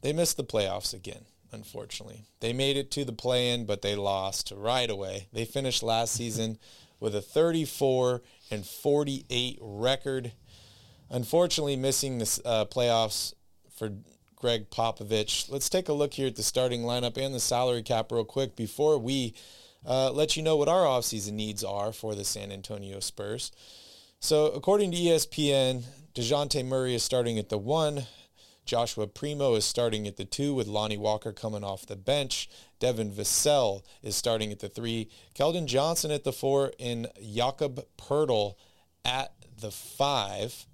[0.00, 2.24] they missed the playoffs again, unfortunately.
[2.38, 5.26] They made it to the play-in, but they lost right away.
[5.32, 6.58] They finished last season
[7.00, 8.22] with a 34
[8.52, 10.32] and 48 record.
[11.10, 13.34] Unfortunately, missing the uh, playoffs
[13.74, 13.90] for
[14.36, 15.50] Gregg Popovich.
[15.50, 18.54] Let's take a look here at the starting lineup and the salary cap real quick
[18.54, 19.34] before we
[19.84, 23.50] uh, let you know what our offseason needs are for the San Antonio Spurs.
[24.20, 28.06] So, according to ESPN, DeJounte Murray is starting at the one.
[28.64, 32.50] Joshua Primo is starting at the two with Lonnie Walker coming off the bench.
[32.80, 35.08] Devin Vassell is starting at the three.
[35.36, 38.56] Keldon Johnson at the four and Jakob Poeltl
[39.04, 40.66] at the five.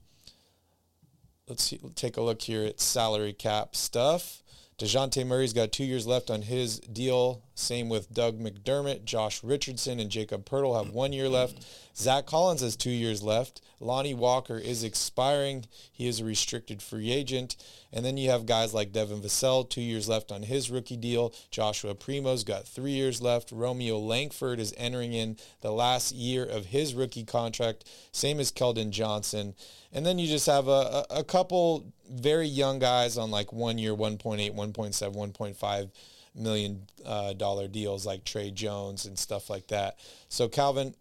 [1.46, 4.42] Let's see, take a look here at salary cap stuff.
[4.78, 7.43] DeJounte Murray's got two years left on his deal.
[7.54, 11.64] Same with Doug McDermott, Josh Richardson, and Jakob Poeltl have one year left.
[11.96, 13.60] Zach Collins has two years left.
[13.78, 15.66] Lonnie Walker is expiring.
[15.92, 17.56] He is a restricted free agent.
[17.92, 21.32] And then you have guys like Devin Vassell, two years left on his rookie deal.
[21.52, 23.52] Joshua Primo's got three years left.
[23.52, 27.88] Romeo Langford is entering in the last year of his rookie contract.
[28.10, 29.54] Same as Keldon Johnson.
[29.92, 33.94] And then you just have a, a couple very young guys on like one year,
[33.94, 35.90] 1.8, 1.7, 1.5
[36.34, 39.98] million uh, dollar deals like Tre Jones and stuff like that.
[40.28, 40.94] So Calvin,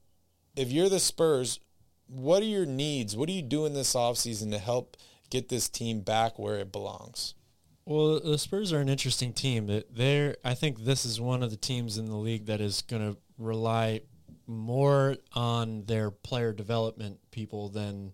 [0.56, 1.60] if you're the Spurs,
[2.08, 3.16] what are your needs?
[3.16, 4.98] What are you doing this offseason to help
[5.30, 7.34] get this team back where it belongs?
[7.86, 9.84] Well, the Spurs are an interesting team.
[9.90, 13.14] They're, I think this is one of the teams in the league that is going
[13.14, 14.02] to rely
[14.48, 18.14] more on their player development people than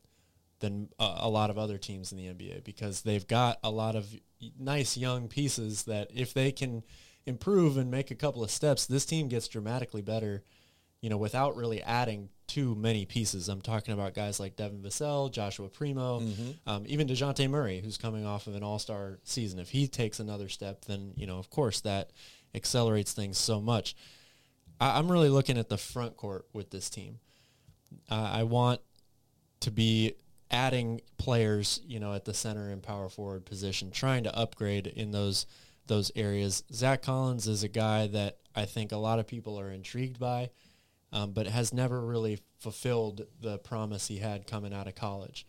[0.59, 3.95] than a, a lot of other teams in the NBA because they've got a lot
[3.95, 4.13] of
[4.59, 6.83] nice young pieces that if they can
[7.29, 10.43] improve and make a couple of steps, this team gets dramatically better,
[10.99, 13.47] you know, without really adding too many pieces.
[13.47, 16.69] I'm talking about guys like Devin Vassell, Joshua Primo, Mm-hmm.
[16.69, 19.59] um, even DeJounte Murray, who's coming off of an all-star season.
[19.59, 22.09] If he takes another step, then, you know, of course that
[22.55, 23.95] accelerates things so much.
[24.81, 27.19] I, I'm really looking at the front court with this team.
[28.09, 28.81] Uh, I want
[29.61, 30.15] to be
[30.49, 35.11] adding players, you know, at the center and power forward position, trying to upgrade in
[35.11, 35.45] those
[35.89, 36.63] those areas.
[36.71, 40.51] Zach Collins is a guy that I think a lot of people are intrigued by,
[41.11, 45.45] um, but has never really fulfilled the promise he had coming out of college.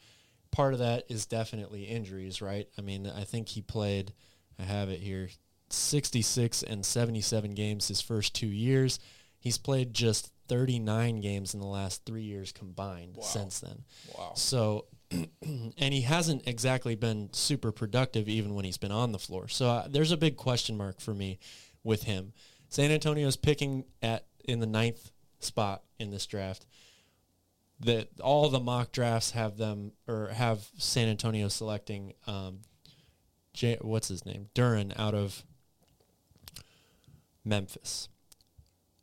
[0.51, 2.67] Part of that is definitely injuries, right?
[2.77, 4.13] I mean, I think he played,
[4.59, 5.29] I have it here,
[5.69, 8.99] 66 and 77 games his first two years.
[9.39, 13.23] He's played just 39 games in the last three years combined Wow.
[13.25, 13.85] since then.
[14.19, 14.33] Wow.
[14.35, 14.87] So,
[15.43, 19.49] and he hasn't exactly been super productive even when he's been on the floor.
[19.49, 21.39] So uh, there's a big question mark for me
[21.83, 22.33] with him.
[22.69, 26.67] San Antonio's picking at in the ninth spot in this draft.
[27.81, 32.61] That all the mock drafts have them or have San Antonio selecting um,
[33.55, 35.45] J, what's his name Duren out of
[37.45, 38.09] Memphis.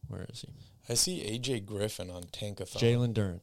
[0.08, 0.50] Where is he?
[0.90, 2.80] I see AJ Griffin on Tankathon.
[2.80, 3.42] Jalen Duren.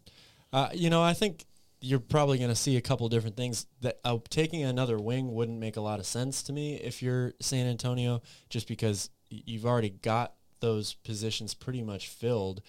[0.53, 1.45] Uh, you know, I think
[1.85, 3.67] you're probably going to see a couple different things.
[3.83, 7.35] That uh, taking another wing wouldn't make a lot of sense to me if you're
[7.41, 12.63] San Antonio, just because you've already got those positions pretty much filled.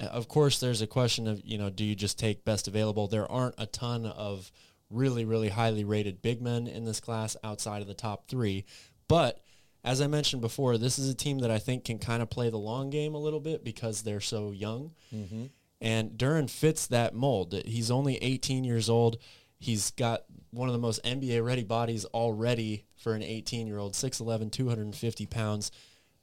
[0.00, 3.06] Uh, Of course, there's a question of you know, do you just take best available?
[3.06, 4.50] There aren't a ton of
[4.90, 8.64] really, really highly rated big men in this class outside of the top three,
[9.06, 9.40] but
[9.84, 12.48] as I mentioned before, this is a team that I think can kind of play
[12.48, 14.92] the long game a little bit because they're so young.
[15.14, 15.44] Mm-hmm.
[15.80, 17.54] And Duren fits that mold.
[17.66, 19.18] He's only 18 years old.
[19.58, 23.94] He's got one of the most NBA ready bodies already for an 18 year old,
[23.94, 25.70] 6'11, 250 pounds.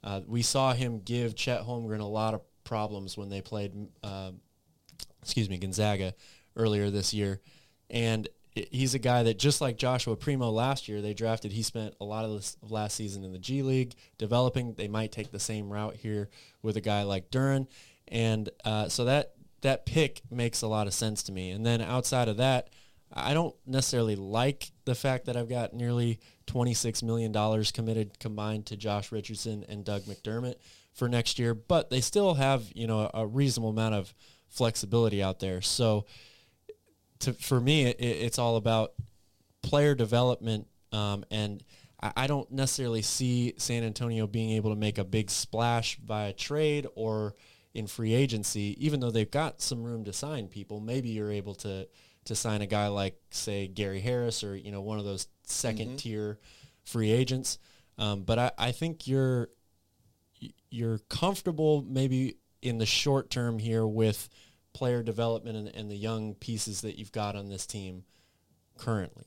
[0.03, 4.31] Uh, we saw him give Chet Holmgren a lot of problems when they played, uh,
[5.21, 6.15] excuse me, Gonzaga
[6.55, 7.39] earlier this year.
[7.89, 11.51] And he's a guy that just like Joshua Primo last year, they drafted.
[11.51, 14.73] He spent a lot of last season in the G League developing.
[14.73, 16.29] They might take the same route here
[16.61, 17.67] with a guy like Duren,
[18.07, 21.51] and uh, so that that pick makes a lot of sense to me.
[21.51, 22.69] And then outside of that,
[23.13, 28.77] I don't necessarily like the fact that I've got nearly $26 million committed combined to
[28.77, 30.55] Josh Richardson and Doug McDermott
[30.93, 34.13] for next year, but they still have, you know, a reasonable amount of
[34.49, 35.61] flexibility out there.
[35.61, 36.05] So
[37.19, 38.93] to, for me, it, it's all about
[39.61, 40.67] player development.
[40.91, 41.63] Um, and
[42.01, 46.33] I, I don't necessarily see San Antonio being able to make a big splash via
[46.33, 47.35] trade or
[47.73, 50.79] in free agency, even though they've got some room to sign people.
[50.79, 51.87] Maybe you're able to
[52.25, 55.97] to sign a guy like, say, Gary Harris or you know one of those 2nd
[55.97, 56.39] tier
[56.83, 57.57] free agents.
[57.97, 59.49] Um, but I, I think you're
[60.69, 64.29] you're comfortable maybe in the short term here with
[64.73, 68.03] player development and, and the young pieces that you've got on this team
[68.77, 69.25] currently.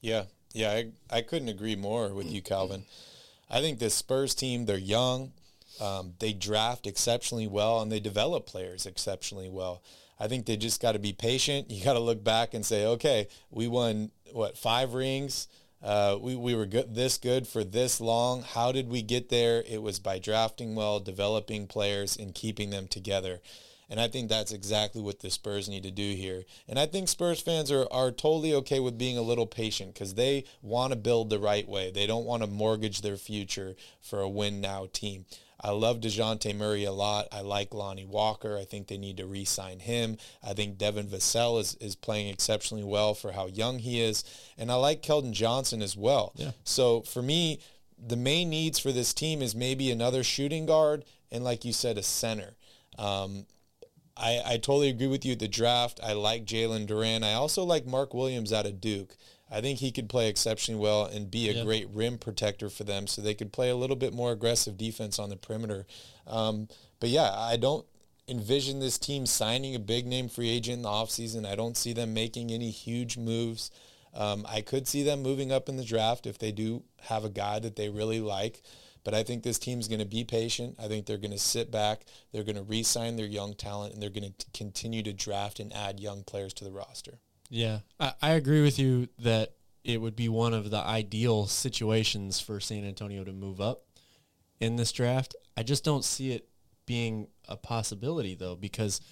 [0.00, 2.84] Yeah, yeah, I, I couldn't agree more with you, Calvin.
[3.50, 5.32] I think this Spurs team, they're young,
[5.82, 9.82] um, they draft exceptionally well, and they develop players exceptionally well.
[10.20, 11.70] I think they just got to be patient.
[11.70, 15.48] You got to look back and say, okay, we won what five rings.
[15.82, 18.42] Uh, we, we were good, this good for this long.
[18.42, 19.64] How did we get there?
[19.68, 23.40] It was by drafting well, developing players, and keeping them together.
[23.90, 26.44] And I think that's exactly what the Spurs need to do here.
[26.68, 30.14] And I think Spurs fans are, are totally okay with being a little patient because
[30.14, 31.90] they want to build the right way.
[31.90, 35.26] They don't want to mortgage their future for a win now team.
[35.62, 37.28] I love DeJounte Murray a lot.
[37.30, 38.58] I like Lonnie Walker.
[38.58, 40.16] I think they need to re-sign him.
[40.42, 44.24] I think Devin Vassell is, is playing exceptionally well for how young he is.
[44.58, 46.32] And I like Keldon Johnson as well.
[46.34, 46.50] Yeah.
[46.64, 47.60] So for me,
[48.04, 51.96] the main needs for this team is maybe another shooting guard and, like you said,
[51.96, 52.56] a center.
[52.98, 53.46] Um,
[54.16, 56.00] I, I totally agree with you at the draft.
[56.02, 57.22] I like Jalen Duren.
[57.22, 59.16] I also like Mark Williams out of Duke.
[59.52, 63.06] I think he could play exceptionally well and be a great rim protector for them
[63.06, 65.86] so they could play a little bit more aggressive defense on the perimeter.
[66.26, 66.68] Um,
[67.00, 67.84] but yeah, I don't
[68.28, 71.46] envision this team signing a big name free agent in the offseason.
[71.46, 73.70] I don't see them making any huge moves.
[74.14, 77.30] Um, I could see them moving up in the draft if they do have a
[77.30, 78.62] guy that they really like.
[79.04, 80.76] But I think this team's going to be patient.
[80.78, 82.04] I think they're going to sit back.
[82.32, 85.72] They're going to re-sign their young talent, and they're going to continue to draft and
[85.72, 87.18] add young players to the roster.
[87.52, 89.50] Yeah, I, I agree with you that
[89.84, 93.84] it would be one of the ideal situations for San Antonio to move up
[94.58, 95.36] in this draft.
[95.54, 96.48] I just don't see it
[96.86, 99.02] being a possibility though, because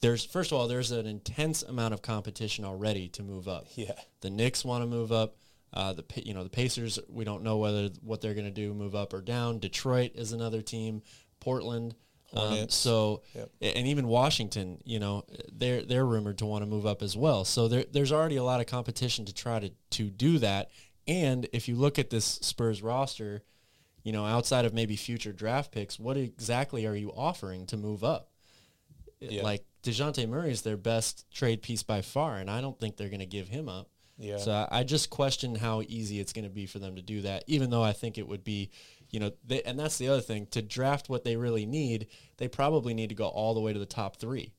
[0.00, 3.66] there's first of all there's an intense amount of competition already to move up.
[3.74, 3.92] Yeah.
[4.22, 5.36] The Knicks want to move up.
[5.70, 8.72] Uh, the you know the Pacers, we don't know whether what they're going to do,
[8.72, 9.58] move up or down.
[9.58, 11.02] Detroit is another team.
[11.40, 11.94] Portland.
[12.34, 13.50] Um, so Yep.
[13.60, 17.44] and even Washington, you know, they're they're rumored to want to move up as well.
[17.44, 20.70] So there there's already a lot of competition to try to to do that.
[21.06, 23.42] And if you look at this Spurs roster,
[24.02, 28.02] you know, outside of maybe future draft picks, what exactly are you offering to move
[28.02, 28.30] up?
[29.20, 29.42] Yeah.
[29.42, 33.08] Like Dejounte Murray is their best trade piece by far, and I don't think they're
[33.08, 33.88] going to give him up.
[34.18, 34.38] Yeah.
[34.38, 37.22] So I, I just question how easy it's going to be for them to do
[37.22, 38.70] that, even though I think it would be,
[39.10, 42.06] you know, they, and that's the other thing to draft what they really need.
[42.38, 44.52] They probably need to go all the way to the top three,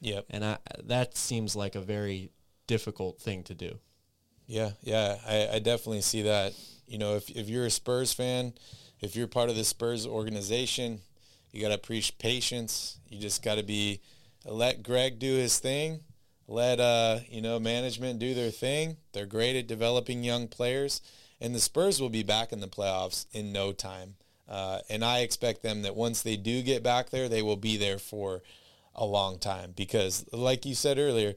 [0.00, 0.26] Yep.
[0.30, 2.30] and I, that seems like a very
[2.66, 3.78] difficult thing to do.
[4.46, 6.54] Yeah, yeah, I, I definitely see that.
[6.86, 8.54] You know, if if you're a Spurs fan,
[9.00, 11.00] if you're part of the Spurs organization,
[11.52, 12.98] you got to preach patience.
[13.08, 14.00] You just got to be
[14.44, 16.00] let Gregg do his thing.
[16.48, 18.96] Let uh, you know, management do their thing.
[19.12, 21.00] They're great at developing young players,
[21.40, 24.16] and the Spurs will be back in the playoffs in no time.
[24.48, 27.76] Uh, and I expect them that once they do get back there, they will be
[27.76, 28.42] there for
[28.94, 31.34] a long time because, like you said earlier,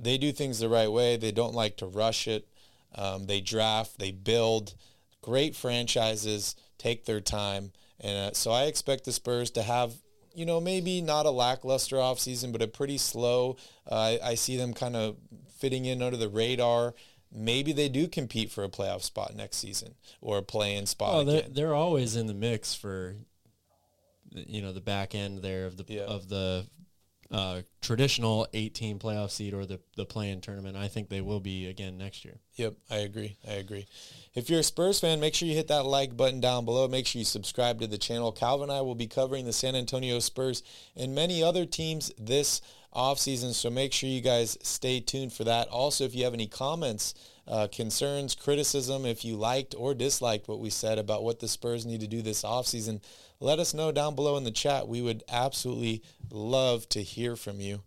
[0.00, 1.16] they do things the right way.
[1.16, 2.48] They don't like to rush it.
[2.94, 4.74] Um, they draft, they build
[5.22, 7.72] great franchises, take their time.
[8.00, 9.94] And uh, so I expect the Spurs to have,
[10.34, 13.56] you know, maybe not a lackluster offseason, but a pretty slow.
[13.90, 15.16] Uh, I, I see them kind of
[15.56, 16.94] fitting in under the radar.
[17.34, 21.24] Maybe they do compete for a playoff spot next season or a play-in spot Oh,
[21.24, 21.52] they're again.
[21.54, 23.16] they're always in the mix for,
[24.30, 26.02] you know, the back end there of the Yeah.
[26.02, 26.66] of the
[27.30, 30.76] uh, traditional 18 playoff seed or the the play-in tournament.
[30.76, 32.38] I think they will be again next year.
[32.56, 33.36] Yep, I agree.
[33.48, 33.86] I agree.
[34.34, 36.86] If you're a Spurs fan, make sure you hit that like button down below.
[36.88, 38.32] Make sure you subscribe to the channel.
[38.32, 40.62] Calvin and I will be covering the San Antonio Spurs
[40.94, 42.60] and many other teams this
[42.94, 45.68] offseason, so make sure you guys stay tuned for that.
[45.68, 47.14] Also, if you have any comments,
[47.48, 51.84] uh, concerns, criticism, if you liked or disliked what we said about what the Spurs
[51.84, 53.00] need to do this offseason,
[53.40, 54.86] let us know down below in the chat.
[54.86, 57.82] We would absolutely love to hear from you.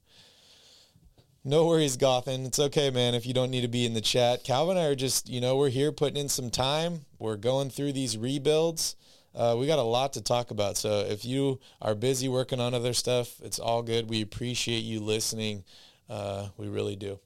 [1.48, 2.46] No worries, Gothan.
[2.48, 4.44] It's okay, man, if you don't need to be in the chat.
[4.44, 7.06] Calvin and I are just, you know, we're here putting in some time.
[7.20, 8.96] We're going through these rebuilds.
[9.36, 10.78] Uh, we got a lot to talk about.
[10.78, 14.10] So if you are busy working on other stuff, it's all good.
[14.10, 15.66] We appreciate you listening.
[16.10, 17.20] Uh, we really do.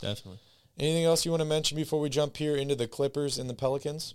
[0.00, 0.38] Definitely.
[0.78, 3.54] Anything else you want to mention before we jump here into the Clippers and the
[3.54, 4.14] Pelicans?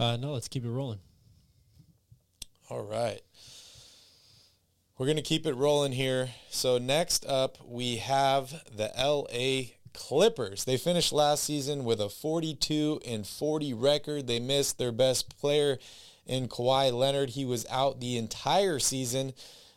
[0.00, 1.00] Uh, no, let's keep it rolling.
[2.70, 3.20] All right.
[4.96, 6.30] We're going to keep it rolling here.
[6.48, 10.64] So next up, we have the LA Clippers.
[10.64, 14.26] They finished last season with a 42 and 40 record.
[14.26, 15.78] They missed their best player
[16.26, 17.30] in Kawhi Leonard.
[17.30, 19.32] He was out the entire season.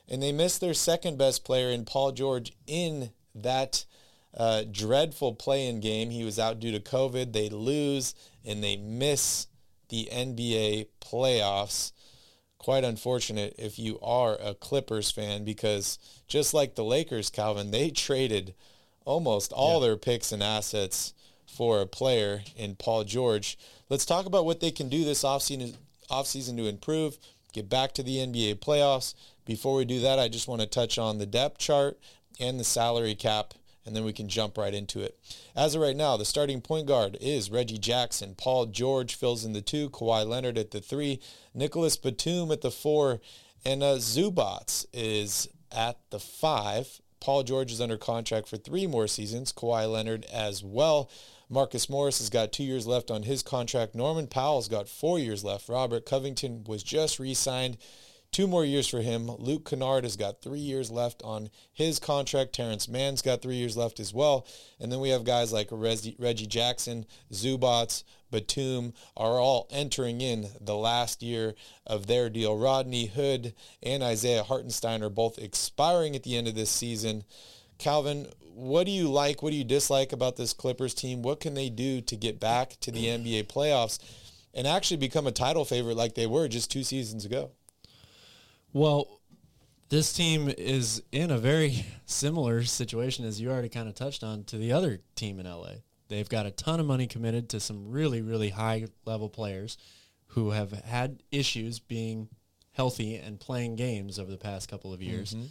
[0.10, 3.86] And they missed their second best player in Paul George in that
[4.36, 6.10] uh, dreadful play-in game.
[6.10, 7.34] He was out due to COVID.
[7.34, 9.48] They lose and they miss
[9.90, 11.92] the NBA playoffs
[12.58, 17.90] quite unfortunate if you are a Clippers fan because just like the Lakers, Calvin, they
[17.90, 18.54] traded
[19.06, 21.14] almost all their picks and assets
[21.46, 23.58] for a player in Paul George.
[23.90, 25.76] Let's talk about what they can do this offseason,
[26.10, 27.18] offseason to improve,
[27.54, 29.14] get back to the NBA playoffs.
[29.46, 32.00] Before we do that, I just want to touch on the depth chart
[32.40, 33.54] and the salary cap
[33.88, 35.18] and then we can jump right into it.
[35.56, 38.36] As of right now, the starting point guard is Reggie Jackson.
[38.36, 41.22] Paul George fills in the two, Kawhi Leonard at the three,
[41.56, 43.22] Nicolas Batum at the four,
[43.64, 47.00] and uh, Zubac is at the five.
[47.22, 51.10] Paul George is under contract for three more seasons, Kawhi Leonard as well.
[51.50, 53.96] Marcus Morris has got two years left on his contract.
[53.96, 55.70] Norman Powell's got four years left.
[55.70, 57.78] Robert Covington was just re-signed.
[58.32, 59.32] Two more years for him.
[59.40, 62.54] Luke Kennard has got three years left on his contract.
[62.54, 64.46] Terance Mann's got three years left as well.
[64.80, 70.76] And then we have guys like Reggie, Jackson, Zubac, Batum are all entering in the
[70.76, 71.56] last year
[71.86, 72.58] of their deal.
[72.58, 77.24] Rodney Hood and Isaiah Hartenstein are both expiring at the end of this season.
[77.78, 78.28] Calvin,
[78.58, 79.44] what do you like?
[79.44, 81.22] What do you dislike about this Clippers team?
[81.22, 84.00] What can they do to get back to the NBA playoffs
[84.52, 87.52] and actually become a title favorite like they were just two seasons ago?
[88.74, 89.22] Well,
[89.90, 94.44] this team is in a very similar situation as you already kind of touched on
[94.46, 95.74] to the other team in LA.
[96.08, 99.78] They've got a ton of money committed to some really, really high level players
[100.30, 102.28] who have had issues being
[102.72, 105.36] healthy and playing games over the past couple of years.
[105.36, 105.46] Mm-hmm.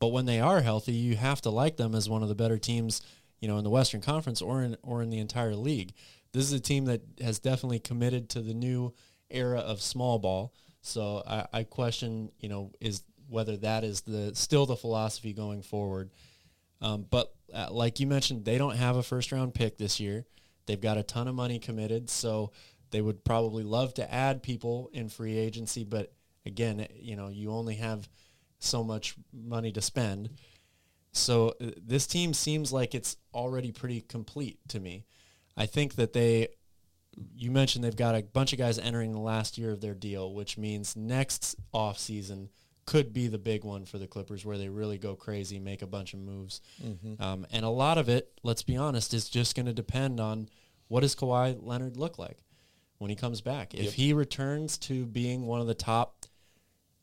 [0.00, 2.58] But when they are healthy, you have to like them as one of the better
[2.58, 3.02] teams,
[3.38, 5.92] you know, in the Western Conference or in or in the entire league.
[6.32, 8.94] This is a team that has definitely committed to the new
[9.30, 10.54] era of small ball.
[10.80, 15.62] So I, I question, you know, is whether that is the still the philosophy going
[15.62, 16.10] forward.
[16.80, 20.24] Um, but uh, like you mentioned, they don't have a first round pick this year.
[20.64, 22.52] They've got a ton of money committed, so
[22.90, 26.12] they would probably love to add people in free agency, but
[26.46, 28.08] again, you know, you only have
[28.60, 30.30] so much money to spend.
[31.12, 35.06] So uh, this team seems like it's already pretty complete to me.
[35.56, 36.48] I think that they
[37.34, 40.32] you mentioned they've got a bunch of guys entering the last year of their deal,
[40.32, 42.48] which means next off season
[42.86, 45.86] could be the big one for the Clippers where they really go crazy, make a
[45.86, 46.60] bunch of moves.
[46.82, 47.22] Mm-hmm.
[47.22, 50.48] Um, and a lot of it, let's be honest, is just going to depend on
[50.88, 52.38] what does Kawhi Leonard look like
[52.98, 53.74] when he comes back.
[53.74, 56.19] If he returns to being one of the top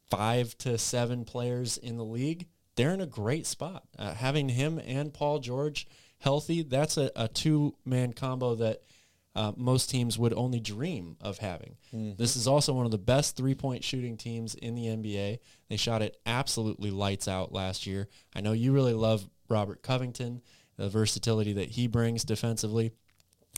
[0.09, 3.83] five to seven players in the league, they're in a great spot.
[3.97, 5.87] Uh, having him and Paul George
[6.19, 8.81] healthy, that's a, a two-man combo that–
[9.37, 11.75] uh, most teams would only dream of having.
[11.93, 12.13] Mm-hmm.
[12.17, 15.37] This is also one of the best three point shooting teams in the NBA.
[15.69, 18.07] They shot it absolutely lights out last year.
[18.35, 20.41] I know you really love Robert Covington,
[20.75, 22.93] the versatility that he brings defensively,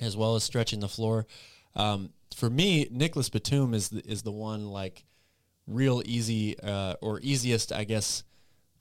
[0.01, 1.25] as well as stretching the floor.
[1.77, 5.05] Um, for me, Nicolas Batum is the, is the one like
[5.69, 8.23] real easy uh, or easiest, I guess,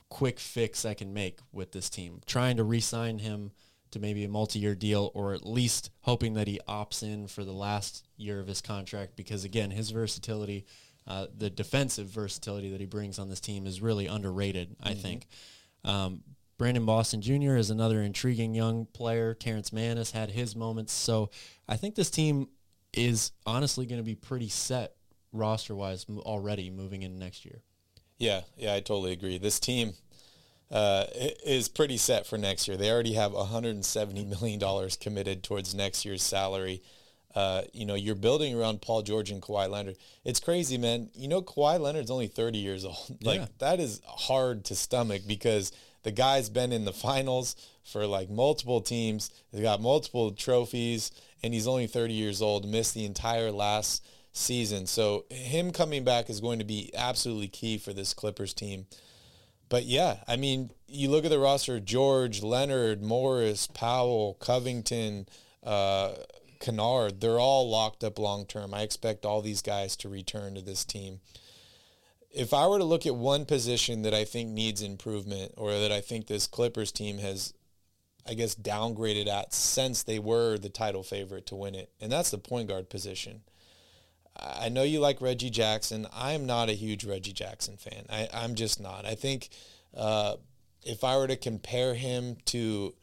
[0.09, 2.21] quick fix I can make with this team.
[2.27, 3.53] Trying to re-sign him
[3.91, 7.53] to maybe a multi-year deal or at least hoping that he opts in for the
[7.53, 10.67] last year of his contract because again his versatility
[11.07, 15.01] uh, the defensive versatility that he brings on this team is really underrated i mm-hmm.
[15.01, 15.27] think
[15.85, 16.23] um,
[16.59, 21.31] brandon boston jr is another intriguing young player terance mann has had his moments so
[21.69, 22.49] i think this team
[22.93, 24.95] is honestly going to be pretty set
[25.33, 27.63] roster wise already moving into next year
[28.19, 29.93] yeah yeah i totally agree this team
[30.71, 31.07] uh,
[31.45, 32.77] is pretty set for next year.
[32.77, 36.83] They already have 170 million dollars committed towards next year's salary.
[37.35, 39.97] Uh, you know, you're building around Paul George and Kawhi Leonard.
[40.25, 41.11] It's crazy, man.
[41.15, 42.97] You know, Kawhi Leonard's only 30 years old.
[43.23, 43.47] Like yeah.
[43.59, 45.73] that is hard to stomach because
[46.03, 47.55] the guy's been in the finals
[47.85, 49.31] for like multiple teams.
[49.51, 51.11] He's got multiple trophies,
[51.43, 52.69] and he's only 30 years old.
[52.69, 54.87] Missed the entire last season.
[54.87, 58.87] So him coming back is going to be absolutely key for this Clippers team
[59.69, 65.29] but yeah, I mean, you look at the roster: George, Leonard, Morris, Powell, Covington,
[65.63, 66.15] uh,
[66.61, 67.21] Kennard.
[67.21, 68.73] They're all locked up long term.
[68.73, 71.21] I expect all these guys to return to this team.
[72.31, 75.93] If I were to look at one position that I think needs improvement, or that
[75.93, 77.53] I think this Clippers team has,
[78.27, 82.31] I guess, downgraded at since they were the title favorite to win it, and that's
[82.31, 83.43] the point guard position.
[84.39, 86.07] I know you like Reggie Jackson.
[86.13, 88.05] I'm not a huge Reggie Jackson fan.
[88.09, 89.05] I, I'm just not.
[89.05, 89.49] I think
[89.97, 90.37] uh,
[90.85, 92.95] if I were to compare him to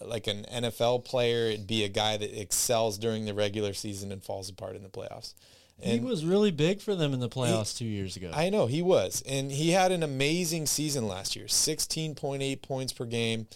[0.00, 4.10] uh, like an NFL player, it'd be a guy that excels during the regular season
[4.12, 5.34] and falls apart in the playoffs.
[5.82, 8.30] And he was really big for them in the playoffs he, two years ago.
[8.32, 12.62] I know he was, and he had an amazing season last year, sixteen point eight
[12.62, 13.48] points per game.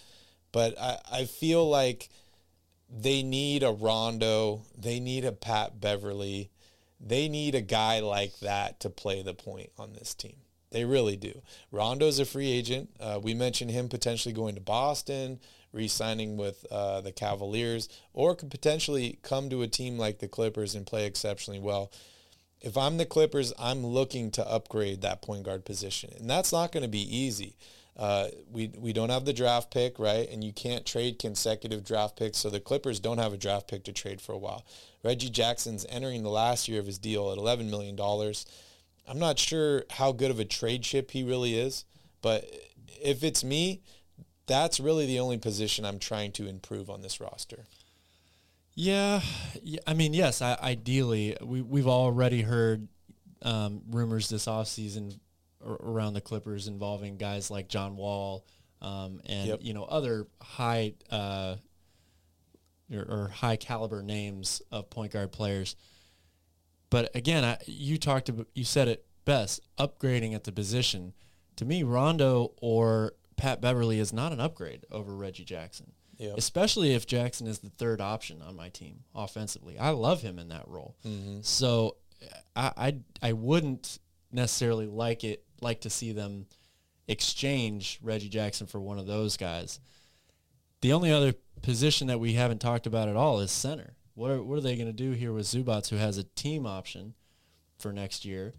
[0.50, 2.08] But I, I feel like
[2.90, 6.50] they need a Rondo, they need a Pat Beverley,
[7.00, 10.36] they need a guy like that to play the point on this team.
[10.70, 11.42] They really do.
[11.70, 12.90] Rondo's a free agent.
[12.98, 15.38] Uh, we mentioned him potentially going to Boston,
[15.72, 20.74] re-signing with uh, the Cavaliers, or could potentially come to a team like the Clippers
[20.74, 21.92] and play exceptionally well.
[22.60, 26.72] If I'm the Clippers, I'm looking to upgrade that point guard position, and that's not
[26.72, 27.54] going to be easy.
[27.96, 30.28] Uh, we we don't have the draft pick, right?
[30.30, 33.84] And you can't trade consecutive draft picks, so the Clippers don't have a draft pick
[33.84, 34.66] to trade for a while.
[35.02, 37.98] Reggie Jackson's entering the last year of his deal at $11 million.
[39.08, 41.84] I'm not sure how good of a trade chip he really is,
[42.22, 42.44] but
[43.00, 43.82] if it's me,
[44.46, 47.64] that's really the only position I'm trying to improve on this roster.
[48.74, 49.22] Yeah,
[49.86, 52.88] I mean, yes, I, ideally, we, we've already heard
[53.42, 55.18] um, rumors this offseason
[55.66, 58.46] around the Clippers involving guys like John Wall
[58.80, 59.58] um, and, yep.
[59.62, 61.56] you know, other high uh,
[62.92, 65.76] or, or high caliber names of point guard players.
[66.90, 71.12] But again, I, you talked about, you said it best, upgrading at the position.
[71.56, 75.92] To me, Rondo or Pat Beverley is not an upgrade over Reggie Jackson.
[76.18, 76.38] Yep.
[76.38, 79.78] Especially if Jackson is the third option on my team offensively.
[79.78, 80.96] I love him in that role.
[81.06, 81.40] Mm-hmm.
[81.42, 81.96] So
[82.54, 83.98] I, I I wouldn't
[84.32, 86.46] necessarily like it like to see them
[87.08, 89.80] exchange Reggie Jackson for one of those guys.
[90.80, 93.94] The only other position that we haven't talked about at all is center.
[94.14, 96.66] What are, what are they going to do here with Zubac, who has a team
[96.66, 97.14] option
[97.78, 98.54] for next year?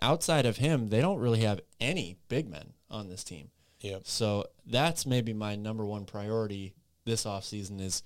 [0.00, 3.50] Outside of him, they don't really have any big men on this team.
[3.80, 4.02] Yep.
[4.04, 6.74] So that's maybe my number one priority
[7.04, 8.02] this offseason is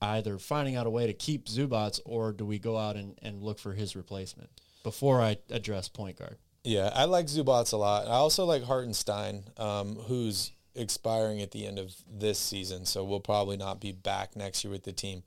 [0.00, 3.42] either finding out a way to keep Zubac or do we go out and, and
[3.42, 4.50] look for his replacement
[4.82, 6.36] before I address point guard.
[6.64, 8.06] Yeah, I like Zubac a lot.
[8.06, 13.20] I also like Hartenstein, um, who's expiring at the end of this season, so we'll
[13.20, 15.22] probably not be back next year with the team.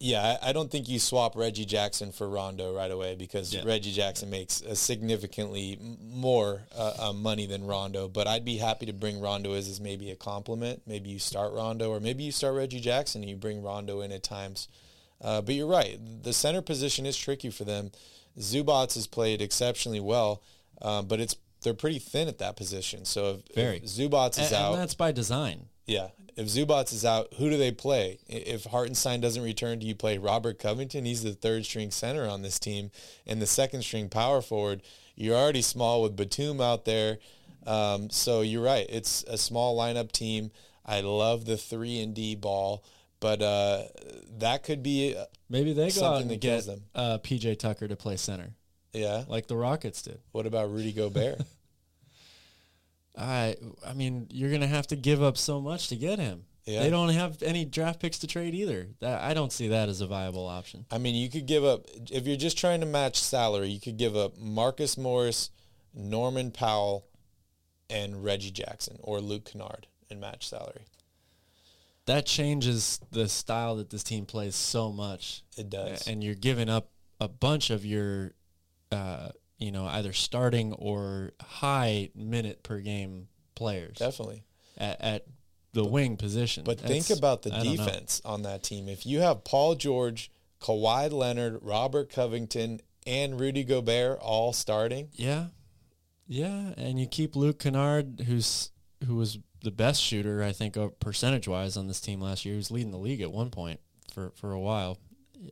[0.00, 3.62] Yeah, I, I don't think you swap Reggie Jackson for Rondo right away because Yeah.
[3.64, 8.08] Reggie Jackson makes a significantly more uh, uh, money than Rondo.
[8.08, 10.82] But I'd be happy to bring Rondo as, as maybe a compliment.
[10.86, 14.12] Maybe you start Rondo, or maybe you start Reggie Jackson and you bring Rondo in
[14.12, 14.68] at times.
[15.20, 15.98] Uh, but you're right.
[16.22, 17.90] The center position is tricky for them.
[18.38, 20.42] Zubac has played exceptionally well,
[20.82, 23.04] um, but it's they're pretty thin at that position.
[23.04, 23.76] So if, Very.
[23.78, 25.66] if Zubac is and, out, and that's by design.
[25.86, 26.08] yeah.
[26.36, 28.18] If Zubac is out, who do they play?
[28.26, 31.04] If Hartenstein doesn't return, do you play Robert Covington?
[31.04, 32.90] He's the third string center on this team.
[33.24, 34.82] And the second string power forward,
[35.14, 37.18] you're already small with Batum out there.
[37.68, 38.84] Um, so you're right.
[38.88, 40.50] It's a small lineup team.
[40.84, 42.82] I love the three and D ball,
[43.24, 43.84] but uh,
[44.40, 46.82] that could be, uh, Maybe they go Something out and that get them.
[46.94, 48.50] uh, PJ Tucker to play center,
[48.92, 49.24] yeah.
[49.28, 50.20] like the Rockets did.
[50.32, 51.40] What about Rudy Gobert?
[53.16, 53.56] I
[53.86, 56.44] I mean, you're gonna have to give up so much to get him.
[56.66, 56.82] Yeah.
[56.82, 58.88] They don't have any draft picks to trade either.
[59.00, 60.84] That I don't see that as a viable option.
[60.90, 63.68] I mean, you could give up if you're just trying to match salary.
[63.68, 65.48] You could give up Marcus Morris,
[65.94, 67.06] Norman Powell,
[67.88, 70.84] and Reggie Jackson or Luke Kennard and match salary.
[72.06, 76.06] That changes the style that this team plays so much, It does.
[76.06, 76.90] and you're giving up
[77.20, 78.32] a bunch of your,
[78.92, 84.44] uh, you know, either starting or high minute per game players Definitely.
[84.76, 85.26] at, at
[85.72, 86.64] the wing position.
[86.64, 88.88] But think about the I defense on that team.
[88.88, 90.30] If you have Paul George,
[90.60, 95.46] Kawhi Leonard, Robert Covington, and Rudy Gobert all starting, Yeah,
[96.26, 98.70] yeah, and you keep Luke Kennard, who's
[99.06, 102.54] who was the best shooter, I think, percentage wise on this team last year.
[102.54, 103.80] He was leading the league at one point
[104.12, 104.98] for for a while.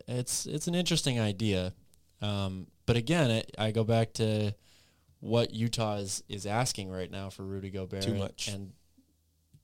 [0.07, 1.73] It's it's an interesting idea,
[2.21, 4.55] um, but again, it, I go back to
[5.21, 8.03] what Utah is is asking right now for Rudy Gobert.
[8.03, 8.49] Too much.
[8.49, 8.73] and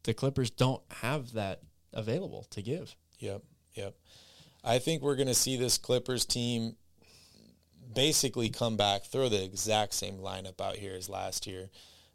[0.04, 1.60] the Clippers don't have that
[1.92, 2.96] available to give.
[3.18, 3.42] Yep,
[3.74, 3.94] yep.
[4.64, 6.76] I think we're going to see this Clippers team
[7.94, 11.68] basically come back, throw the exact same lineup out here as last year.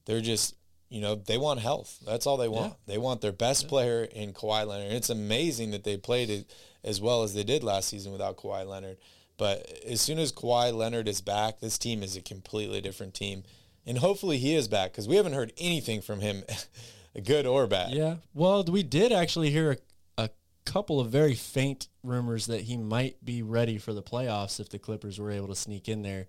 [0.06, 0.56] They're just,
[0.94, 1.98] you know, they want health.
[2.06, 2.76] That's all they want.
[2.86, 4.90] They want their best player in Kawhi Leonard.
[4.90, 8.38] And it's amazing that they played it as well as they did last season without
[8.38, 8.98] Kawhi Leonard.
[9.36, 13.42] But as soon as Kawhi Leonard is back, this team is a completely different team.
[13.88, 16.44] And hopefully he is back because we haven't heard anything from him,
[17.26, 17.90] good or bad.
[17.90, 18.18] Yeah.
[18.36, 20.30] Well, we did actually hear a, a
[20.64, 24.78] couple of very faint rumors that he might be ready for the playoffs if the
[24.78, 26.28] Clippers were able to sneak in there.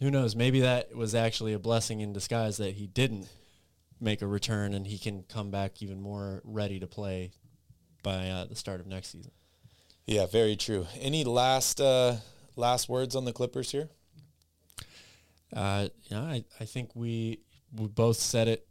[0.00, 0.36] Who knows?
[0.36, 3.26] Maybe that was actually a blessing in disguise that he didn't
[4.00, 7.32] make a return and he can come back even more ready to play
[8.02, 9.32] by uh, the start of next season.
[10.06, 10.86] Yeah, very true.
[11.00, 12.16] Any last uh,
[12.54, 13.88] last words on the Clippers here?
[15.52, 17.40] Uh, yeah, I, I think we
[17.76, 18.66] we both said it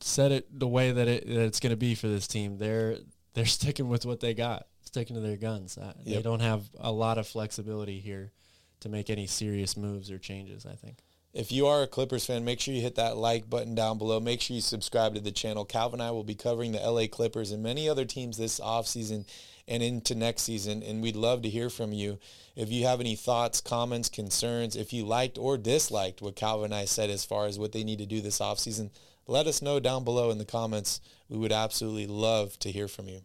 [0.00, 2.58] said it the way that, it, that it's going to be for this team.
[2.58, 2.98] They're
[3.34, 5.78] they're sticking with what they got, sticking to their guns.
[5.78, 8.32] Uh, They don't have a lot of flexibility here
[8.80, 10.66] to make any serious moves or changes.
[10.66, 10.98] I think.
[11.34, 14.18] If you are a Clippers fan, make sure you hit that like button down below.
[14.18, 15.64] Make sure you subscribe to the channel.
[15.64, 19.26] Calvin and I will be covering the LA Clippers and many other teams this offseason
[19.68, 20.82] and into next season.
[20.82, 22.18] And we'd love to hear from you.
[22.56, 26.74] If you have any thoughts, comments, concerns, if you liked or disliked what Calvin and
[26.74, 28.90] I said as far as what they need to do this offseason,
[29.26, 31.02] let us know down below in the comments.
[31.28, 33.20] We would absolutely love to hear from you.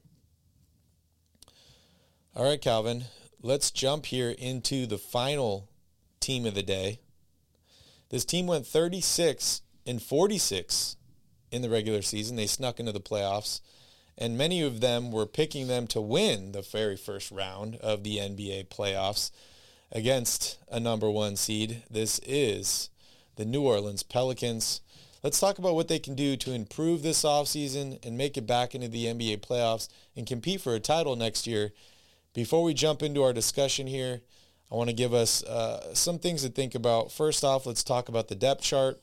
[2.35, 3.05] All right, Calvin,
[3.41, 5.69] let's jump here into the final
[6.19, 6.99] team of the day.
[8.13, 10.97] This team went 36 and 46
[11.51, 12.35] in the regular season.
[12.35, 13.59] They snuck into the playoffs,
[14.15, 18.17] and many of them were picking them to win the very first round of the
[18.17, 19.31] NBA playoffs
[19.91, 21.81] against a number one seed.
[21.89, 22.91] This is
[23.35, 24.81] the New Orleans Pelicans.
[25.23, 28.75] Let's talk about what they can do to improve this offseason and make it back
[28.75, 31.71] into the NBA playoffs and compete for a title next year.
[32.35, 34.21] Before we jump into our discussion here,
[34.73, 37.11] I want to give us uh, some things to think about.
[37.11, 38.99] First off, let's talk about the depth chart.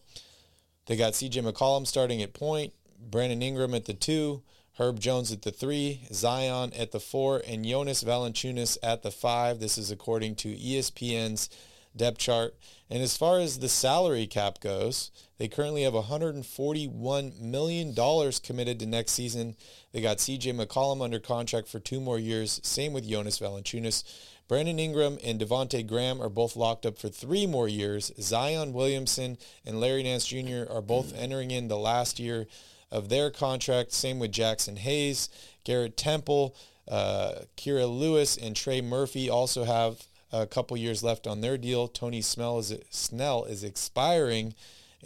[0.87, 4.43] They got CJ McCollum starting at point, Brandon Ingram at the two,
[4.79, 9.61] Herb Jones at the three, Zion at the four, and Jonas Valanciunas at the five.
[9.61, 11.49] This is according to ESPN's
[11.95, 12.57] depth chart.
[12.91, 17.95] And as far as the salary cap goes, they currently have $141 million
[18.43, 19.55] committed to next season.
[19.93, 22.61] They got CJ McCollum under contract for two more years.
[22.64, 24.03] Same with Jonas Valanciunas.
[24.51, 28.11] Brandon Ingram and Devonte Graham are both locked up for three more years.
[28.20, 30.64] Zion Williamson and Larry Nance Jr.
[30.68, 32.48] are both entering in the last year
[32.90, 33.92] of their contract.
[33.92, 35.28] Same with Jaxson Hayes,
[35.62, 36.57] Garrett Temple,
[36.88, 41.86] uh, Kira Lewis, and Trey Murphy also have a couple years left on their deal.
[41.86, 44.57] Tony Snell is, Snell is expiring,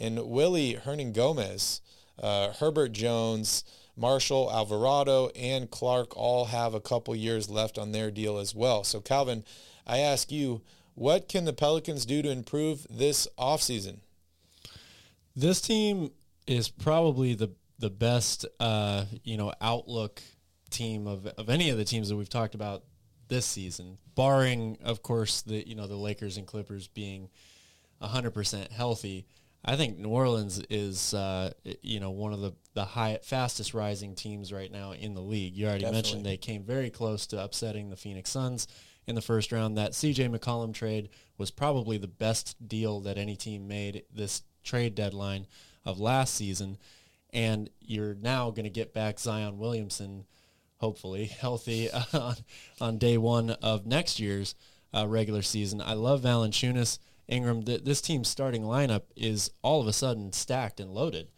[0.00, 1.82] and Willy Hernangomez,
[2.18, 3.62] uh, Herbert Jones,
[3.96, 8.84] Marshall, Alvarado, and Clark all have a couple years left on their deal as well.
[8.84, 9.44] So, Calvin,
[9.86, 10.62] I ask you,
[10.94, 13.98] what can the Pelicans do to improve this offseason?
[15.36, 16.10] This team
[16.46, 20.22] is probably the the best uh, you know outlook
[20.70, 22.84] team of of any of the teams that we've talked about
[23.28, 27.28] this season, barring of course the you know the Lakers and Clippers being
[28.02, 29.26] 100% healthy.
[29.64, 31.52] I think New Orleans is, uh,
[31.82, 35.56] you know, one of the the high, fastest rising teams right now in the league.
[35.56, 35.96] You already Definitely.
[35.96, 38.66] mentioned they came very close to upsetting the Phoenix Suns
[39.06, 39.78] in the first round.
[39.78, 40.28] That C.J.
[40.28, 41.08] McCollum trade
[41.38, 45.46] was probably the best deal that any team made this trade deadline
[45.84, 46.76] of last season,
[47.32, 50.26] and you're now going to get back Zion Williamson,
[50.76, 52.36] hopefully healthy on
[52.80, 54.54] on day one of next year's
[54.94, 55.80] uh, regular season.
[55.80, 56.98] I love Valanciunas.
[57.28, 61.28] Ingram, th- this team's starting lineup is all of a sudden stacked and loaded.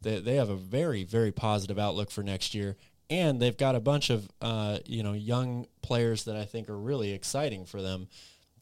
[0.00, 2.76] They, they have a very, very positive outlook for next year,
[3.10, 6.78] and they've got a bunch of uh, you know young players that I think are
[6.78, 8.08] really exciting for them.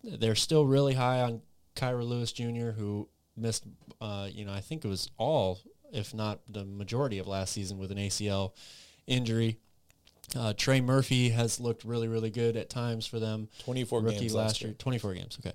[0.02, 1.42] They're still really high on
[1.76, 3.64] Kira Lewis Jr., who missed,
[4.00, 5.60] uh, you know, I think it was all,
[5.92, 8.52] if not the majority of last season with an ACL
[9.06, 9.58] injury.
[10.36, 13.48] Uh, Trey Murphy has looked really, really good at times for them.
[13.64, 14.70] 24 Rookie games last year.
[14.70, 14.76] year.
[14.78, 15.54] 24 games, okay.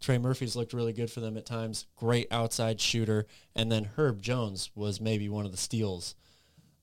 [0.00, 1.86] Trey Murphy's looked really good for them at times.
[1.96, 3.26] Great outside shooter.
[3.54, 6.14] And then Herb Jones was maybe one of the steals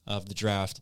[0.05, 0.81] of the draft.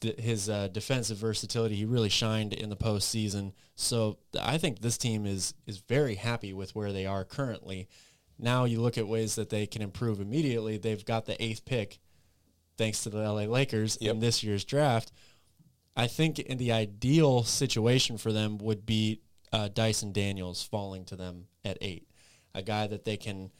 [0.00, 3.52] The, his uh, defensive versatility, he really shined in the postseason.
[3.74, 7.88] So I think this team is is very happy with where they are currently.
[8.38, 10.78] Now you look at ways that they can improve immediately.
[10.78, 11.98] They've got the eighth pick,
[12.76, 14.14] thanks to the LA Lakers yep.
[14.14, 15.10] in this year's draft.
[15.96, 19.20] I think in the ideal situation for them would be
[19.52, 22.08] uh, Dyson Daniels falling to them at eight,
[22.54, 23.50] a guy that they can,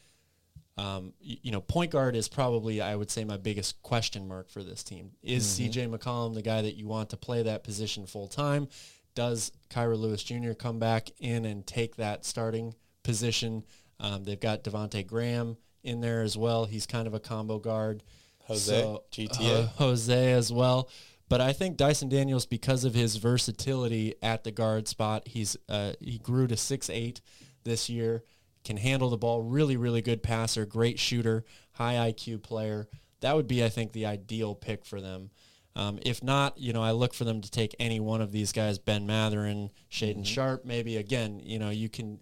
[0.77, 4.49] um, you, you, know, point guard is probably I would say my biggest question mark
[4.49, 5.11] for this team.
[5.21, 5.71] Is mm-hmm.
[5.71, 5.87] C.J.
[5.87, 8.67] McCollum the guy that you want to play that position full time?
[9.15, 10.53] Does Kira Lewis Jr.
[10.53, 13.63] come back in and take that starting position?
[13.99, 16.65] Um, they've got Devonte Graham in there as well.
[16.65, 18.03] He's kind of a combo guard.
[18.45, 19.63] Jose, so, GTA.
[19.63, 20.89] Uh, Jose as well.
[21.29, 25.93] But I think Dyson Daniels, because of his versatility at the guard spot, he's uh,
[25.99, 27.21] he grew to six eight
[27.63, 28.23] this year.
[28.65, 32.89] Can handle the ball, really, really good passer, great shooter, high IQ player.
[33.21, 35.29] That would be, I think, the ideal pick for them.
[35.75, 38.51] Um, if not, you know, I look for them to take any one of these
[38.51, 40.23] guys, Ben Mathurin, Shaedon mm-hmm.
[40.23, 40.97] Sharpe, maybe.
[40.97, 42.19] Again, you know, you can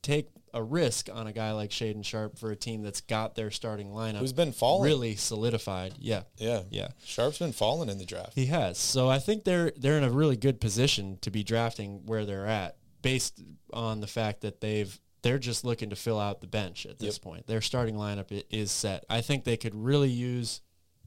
[0.00, 3.50] take a risk on a guy like Shaedon Sharpe for a team that's got their
[3.50, 4.20] starting lineup.
[4.20, 4.88] Who's been falling.
[4.88, 5.94] Really solidified.
[5.98, 6.22] Yeah.
[6.38, 6.62] Yeah.
[6.70, 6.88] Yeah.
[7.04, 8.34] Sharpe's been falling in the draft.
[8.34, 8.78] He has.
[8.78, 12.46] So I think they're they're in a really good position to be drafting where they're
[12.46, 13.42] at based
[13.72, 17.16] on the fact that they've they're just looking to fill out the bench at this
[17.16, 17.22] yep.
[17.22, 17.46] point.
[17.46, 19.04] Their starting lineup is set.
[19.10, 20.60] I think they could really use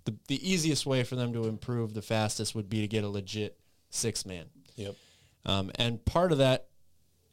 [0.04, 3.10] the the easiest way for them to improve the fastest would be to get a
[3.10, 3.58] legit
[3.90, 4.48] six man.
[4.76, 4.96] Yep.
[5.46, 6.68] Um, and part of that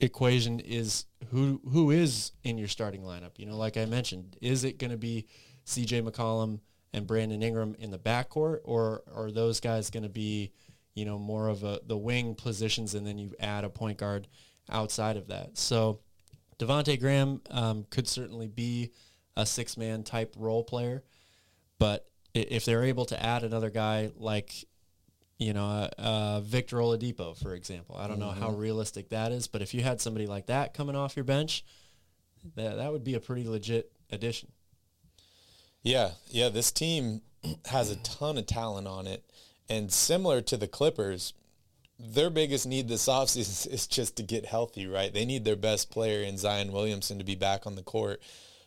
[0.01, 3.38] equation is who who is in your starting lineup.
[3.38, 5.26] You know, like I mentioned, is it going to be
[5.64, 6.03] C.J.
[6.03, 6.61] McCollum
[6.92, 10.53] and Brandon Ingram in the backcourt, or are those guys going to be,
[10.95, 14.28] you know, more of a the wing positions, and then you add a point guard
[14.70, 15.57] outside of that?
[15.59, 16.01] So
[16.59, 18.92] Devonte Graham um, could certainly be
[19.36, 21.03] a six man type role player,
[21.78, 24.66] but if they're able to add another guy like
[25.39, 27.97] you know, uh, uh, Victor Oladipo, for example.
[27.97, 28.20] I don't mm-hmm.
[28.20, 28.61] know how mm-hmm.
[28.61, 31.64] realistic that is, but if you had somebody like that coming off your bench,
[32.57, 34.53] that that would be a pretty legit addition.
[35.82, 36.49] Yeah, yeah.
[36.49, 37.22] This team
[37.66, 39.24] has a ton of talent on it,
[39.68, 41.35] and similar to the Clippers,
[41.99, 44.87] their biggest need this offseason is just to get healthy.
[44.87, 45.12] Right?
[45.12, 48.22] They need their best player in Zion Williamson to be back on the court.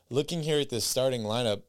[0.09, 1.63] Looking here at this starting lineup,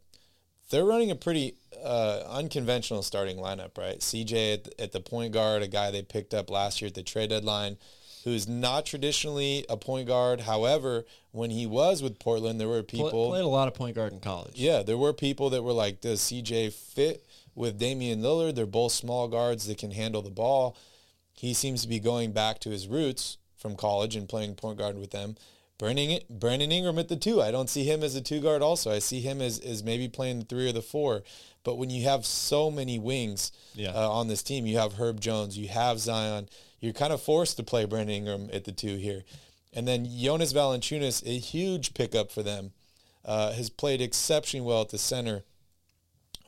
[0.70, 3.98] they're running a pretty uh, unconventional starting lineup, right?
[4.00, 6.94] CJ at the, at the point guard, a guy they picked up last year at
[6.94, 7.76] the trade deadline,
[8.24, 10.40] who's not traditionally a point guard.
[10.40, 14.12] However, when he was with Portland, there were people played a lot of point guard
[14.12, 14.54] in college.
[14.56, 18.92] Yeah, there were people that were like, "Does CJ fit with Damian Lillard?" They're both
[18.92, 20.76] small guards that can handle the ball.
[21.32, 24.98] He seems to be going back to his roots from college and playing point guard
[24.98, 25.36] with them.
[25.78, 27.40] Brandon, Brandon Ingram at the two.
[27.40, 28.90] I don't see him as a two guard also.
[28.90, 31.22] I see him as, as maybe playing the three or the four.
[31.62, 33.90] But when you have so many wings yeah.
[33.90, 36.48] uh, on this team, you have Herb Jones, you have Zion,
[36.80, 39.24] you're kind of forced to play Brandon Ingram at the two here.
[39.72, 42.72] And then Jonas Valanciunas, a huge pickup for them,
[43.24, 45.42] uh, has played exceptionally well at the center.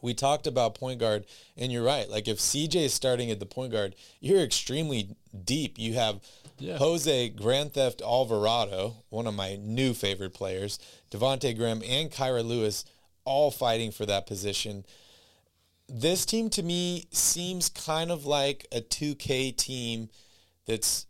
[0.03, 1.27] We talked about point guard,
[1.57, 2.09] and you're right.
[2.09, 5.15] Like if CJ is starting at the point guard, you're extremely
[5.45, 5.79] deep.
[5.79, 6.21] You have
[6.61, 6.77] yeah.
[6.77, 10.79] Jose Grand Theft Alvarado, one of my new favorite players,
[11.11, 12.85] Devonte Graham, and Kira Lewis,
[13.25, 14.85] all fighting for that position.
[15.89, 20.09] this team to me seems kind of like a 2K team
[20.67, 21.07] that's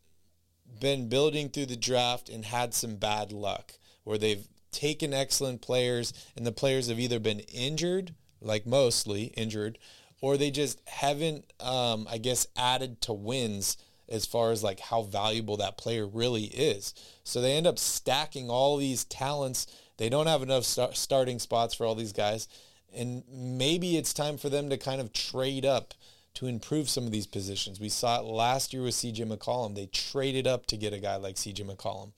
[0.81, 3.73] been building through the draft and had some bad luck
[4.05, 9.79] where they've taken excellent players and the players have either been injured, like mostly injured,
[10.23, 13.77] or they just haven't, um, I guess, added to wins
[14.11, 16.95] as far as like how valuable that player really is.
[17.25, 19.67] So they end up stacking all these talents.
[19.97, 22.49] They don't have enough start- starting spots for all these guys.
[22.95, 25.95] And maybe it's time for them to kind of trade up
[26.35, 27.81] to improve some of these positions.
[27.81, 29.75] We saw it last year with CJ McCollum.
[29.75, 32.13] They traded up to get a guy like CJ McCollum.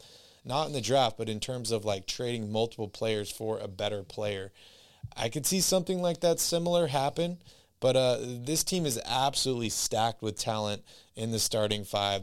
[0.45, 4.03] Not in the draft, but in terms of like trading multiple players for a better
[4.03, 4.53] player.
[5.17, 7.39] I could see something like that similar happen,
[7.81, 10.83] but uh, this team is absolutely stacked with talent
[11.17, 12.23] in the starting five,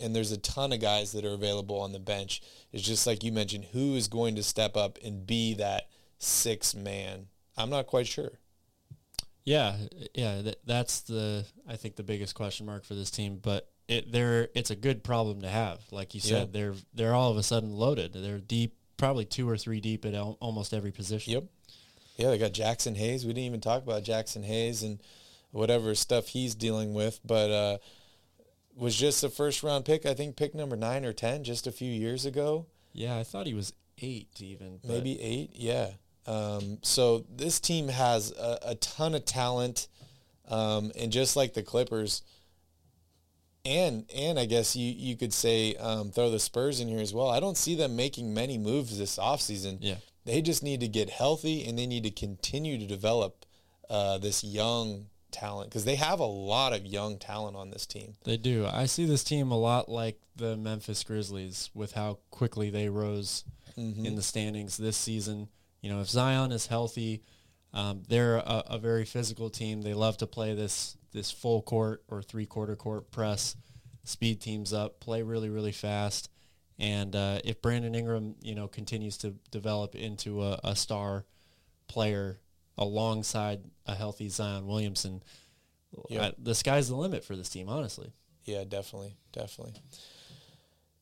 [0.00, 2.42] and there's a ton of guys that are available on the bench.
[2.72, 6.74] It's just like you mentioned, who is going to step up and be that six
[6.74, 7.26] man?
[7.56, 8.32] I'm not quite sure.
[9.44, 9.76] Yeah,
[10.14, 13.38] yeah, that, that's the I think the biggest question mark for this team.
[13.42, 15.80] But it they're it's a good problem to have.
[15.90, 16.60] Like you said, yeah.
[16.60, 18.12] they're they're all of a sudden loaded.
[18.12, 21.32] They're deep, probably two or three deep at al- almost every position.
[21.32, 21.44] Yep.
[22.16, 23.24] Yeah, they got Jaxson Hayes.
[23.24, 25.00] We didn't even talk about Jaxson Hayes and
[25.50, 27.78] whatever stuff he's dealing with, but uh,
[28.78, 30.06] was just a first round pick.
[30.06, 32.66] I think pick number nine or ten just a few years ago.
[32.92, 34.80] Yeah, I thought he was eight even.
[34.86, 35.50] Maybe eight.
[35.54, 35.90] Yeah.
[36.26, 39.88] Um, so this team has a, a ton of talent,
[40.48, 42.22] um, and just like the Clippers,
[43.64, 47.14] and and I guess you you could say um, throw the Spurs in here as
[47.14, 47.28] well.
[47.28, 49.78] I don't see them making many moves this offseason.
[49.80, 53.46] Yeah, they just need to get healthy, and they need to continue to develop
[53.88, 58.14] uh, this young talent because they have a lot of young talent on this team.
[58.24, 58.66] They do.
[58.66, 63.44] I see this team a lot like the Memphis Grizzlies with how quickly they rose
[63.76, 64.04] mm-hmm.
[64.04, 65.48] in the standings this season.
[65.80, 67.22] You know, if Zion is healthy,
[67.72, 69.82] um, they're a, a, very physical team.
[69.82, 73.56] They love to play this this full court or three quarter court press,
[74.04, 76.30] speed teams up, play really really fast.
[76.78, 81.24] And uh, if Brandon Ingram, you know, continues to develop into a, a star
[81.88, 82.38] player
[82.78, 85.22] alongside a healthy Zion Williamson,
[86.08, 86.22] yep.
[86.22, 88.12] I, the sky's the limit for this team, honestly.
[88.44, 89.74] Yeah, definitely, definitely.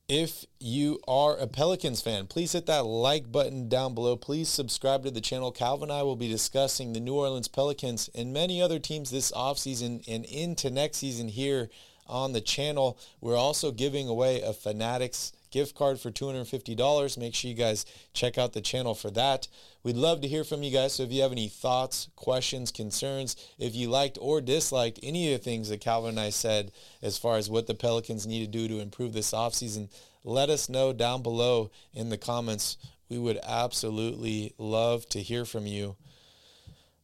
[0.08, 4.16] If you are a Pelicans fan, please hit that like button down below.
[4.16, 5.50] Please subscribe to the channel.
[5.50, 9.32] Calvin and I will be discussing the New Orleans Pelicans and many other teams this
[9.32, 11.70] offseason and into next season here
[12.06, 12.98] on the channel.
[13.20, 17.16] We're also giving away a Fanatics gift card for $250.
[17.16, 19.48] Make sure you guys check out the channel for that.
[19.82, 20.92] We'd love to hear from you guys.
[20.92, 25.38] So if you have any thoughts, questions, concerns, if you liked or disliked any of
[25.40, 28.46] the things that Calvin and I said as far as what the Pelicans need to
[28.46, 29.88] do to improve this offseason,
[30.24, 32.76] let us know down below in the comments.
[33.08, 35.96] We would absolutely love to hear from you.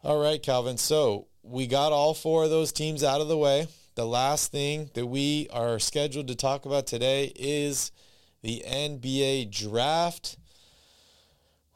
[0.05, 0.77] All right, Calvin.
[0.77, 3.69] So we got all four of those teams out of the way.
[3.95, 7.93] The last thing that we are scheduled to talk about today is
[8.43, 10.37] the NBA draft.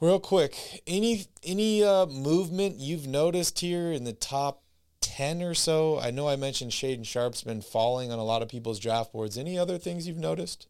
[0.01, 4.63] Real quick, any any uh, movement you've noticed here in the top
[5.01, 5.99] ten or so?
[5.99, 9.39] I know I mentioned Shaedon Sharpe's been falling on a lot of people's draft boards.
[9.39, 10.69] Any other things you've noticed?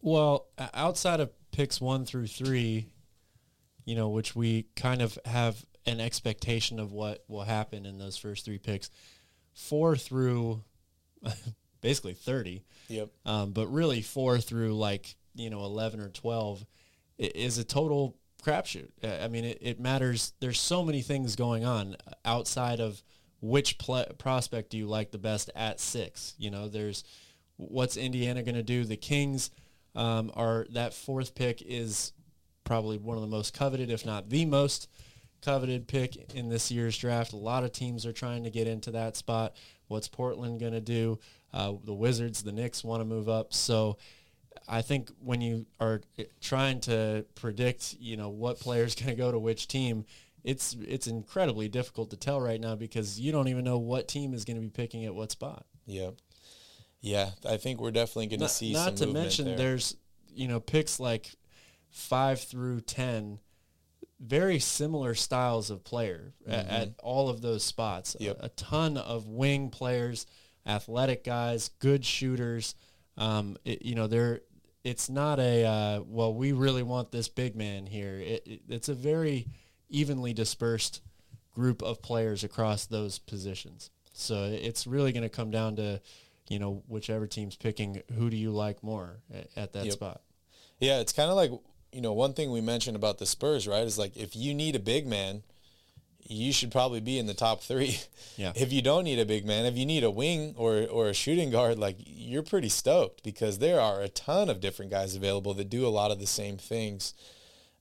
[0.00, 2.86] Well, outside of picks one through three,
[3.84, 8.16] you know, which we kind of have an expectation of what will happen in those
[8.16, 8.90] first three picks,
[9.52, 10.62] four through
[11.80, 12.62] basically 30.
[12.88, 13.08] Yep.
[13.26, 16.64] Um, but really four through like, you know, 11 or 12
[17.18, 18.90] is a total crapshoot.
[19.02, 20.32] I mean, it, it matters.
[20.40, 23.02] There's so many things going on outside of
[23.40, 23.78] which
[24.18, 26.34] prospect do you like the best at six.
[26.38, 27.04] You know, there's
[27.56, 28.84] what's Indiana going to do?
[28.84, 29.50] The Kings
[29.94, 32.12] um, are that fourth pick is
[32.64, 34.88] probably one of the most coveted, if not the most
[35.42, 37.32] coveted pick in this year's draft.
[37.32, 39.54] A lot of teams are trying to get into that spot.
[39.86, 41.18] What's Portland going to do?
[41.52, 43.54] Uh, the Wizards, the Knicks want to move up.
[43.54, 43.96] So
[44.68, 46.02] I think when you are
[46.40, 50.04] trying to predict, you know, what player is going to go to which team,
[50.44, 54.34] it's it's incredibly difficult to tell right now because you don't even know what team
[54.34, 55.66] is going to be picking at what spot.
[55.84, 56.10] Yeah,
[57.00, 57.30] yeah.
[57.48, 58.72] I think we're definitely going to see.
[58.72, 59.56] Not to mention, there.
[59.56, 59.96] there's
[60.32, 61.34] you know picks like
[61.90, 63.40] five through ten
[64.20, 66.52] very similar styles of player mm-hmm.
[66.52, 68.16] at, at, all of those spots.
[68.18, 68.38] Yep.
[68.40, 70.26] A, a, ton of wing players,
[70.68, 72.74] athletic guys, good shooters.
[73.16, 74.42] Um, it, you know, they're
[74.84, 78.18] it's not a uh, well, we really want this big man here.
[78.18, 79.48] It, it, it's a very
[79.88, 81.02] evenly dispersed
[81.52, 83.90] group of players across those positions.
[84.12, 86.00] So it's really going to come down to,
[86.48, 89.92] you know, whichever team's picking who do you like more at, at that yep.
[89.92, 90.20] spot.
[90.80, 91.50] Yeah, it's kind of like
[91.92, 94.76] you know, one thing we mentioned about the Spurs, right, is like if you need
[94.76, 95.42] a big man,
[96.28, 97.98] you should probably be in the top three.
[98.36, 98.52] Yeah.
[98.56, 101.14] If you don't need a big man, if you need a wing or or a
[101.14, 105.54] shooting guard, like you're pretty stoked because there are a ton of different guys available
[105.54, 107.14] that do a lot of the same things.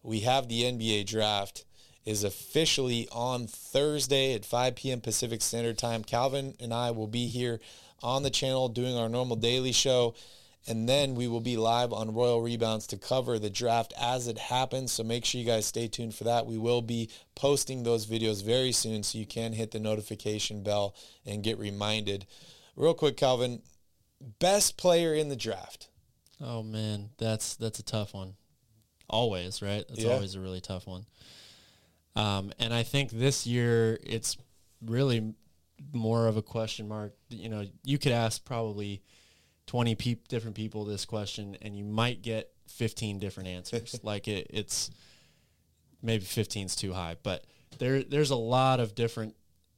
[0.02, 1.66] We have the NBA draft
[2.06, 5.02] is officially on Thursday at 5 p.m.
[5.02, 6.04] Pacific Standard Time.
[6.04, 7.60] Calvin and I will be here
[8.02, 10.16] on the channel doing our normal daily show.
[10.68, 14.38] And then we will be live on Royal Rebounds to cover the draft as it
[14.38, 14.92] happens.
[14.92, 16.46] So make sure you guys stay tuned for that.
[16.46, 20.94] We will be posting those videos very soon so you can hit the notification bell
[21.26, 22.26] and get reminded.
[22.76, 23.62] Real quick, Calvin,
[24.40, 25.88] best player in the draft.
[26.42, 28.36] Oh man, that's that's a tough one.
[29.10, 29.86] Always, right?
[29.88, 30.14] That's Yeah.
[30.14, 31.06] always a really tough one.
[32.16, 34.38] Um, and I think this year it's
[34.86, 35.34] really
[35.94, 37.14] more of a question mark.
[37.30, 39.02] You know, you could ask probably
[39.68, 44.00] 20 peop different people this question and you might get 15 different answers.
[44.04, 44.90] like it, it's
[46.02, 47.46] maybe 15 is too high, but
[47.80, 49.36] there there's a lot of different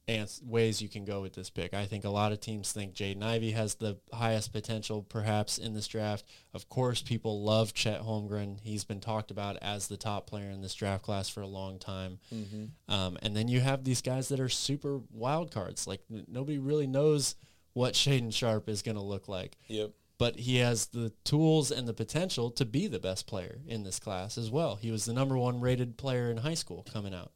[0.08, 1.74] ans- ways you can go with this pick.
[1.74, 5.74] I think a lot of teams think Jaden Ivey has the highest potential perhaps in
[5.74, 6.24] this draft.
[6.54, 8.58] Of course, people love Chet Holmgren.
[8.62, 11.78] He's been talked about as the top player in this draft class for a long
[11.78, 12.18] time.
[12.88, 15.86] Um, and then you have these guys that are super wild cards.
[15.86, 17.34] Like n- nobody really knows
[17.72, 19.90] what Shaedon Sharpe is going to look like Yep.
[20.18, 23.98] but he has the tools and the potential to be the best player in this
[24.00, 24.76] class as well.
[24.76, 27.32] He was the number one rated player in high school coming out.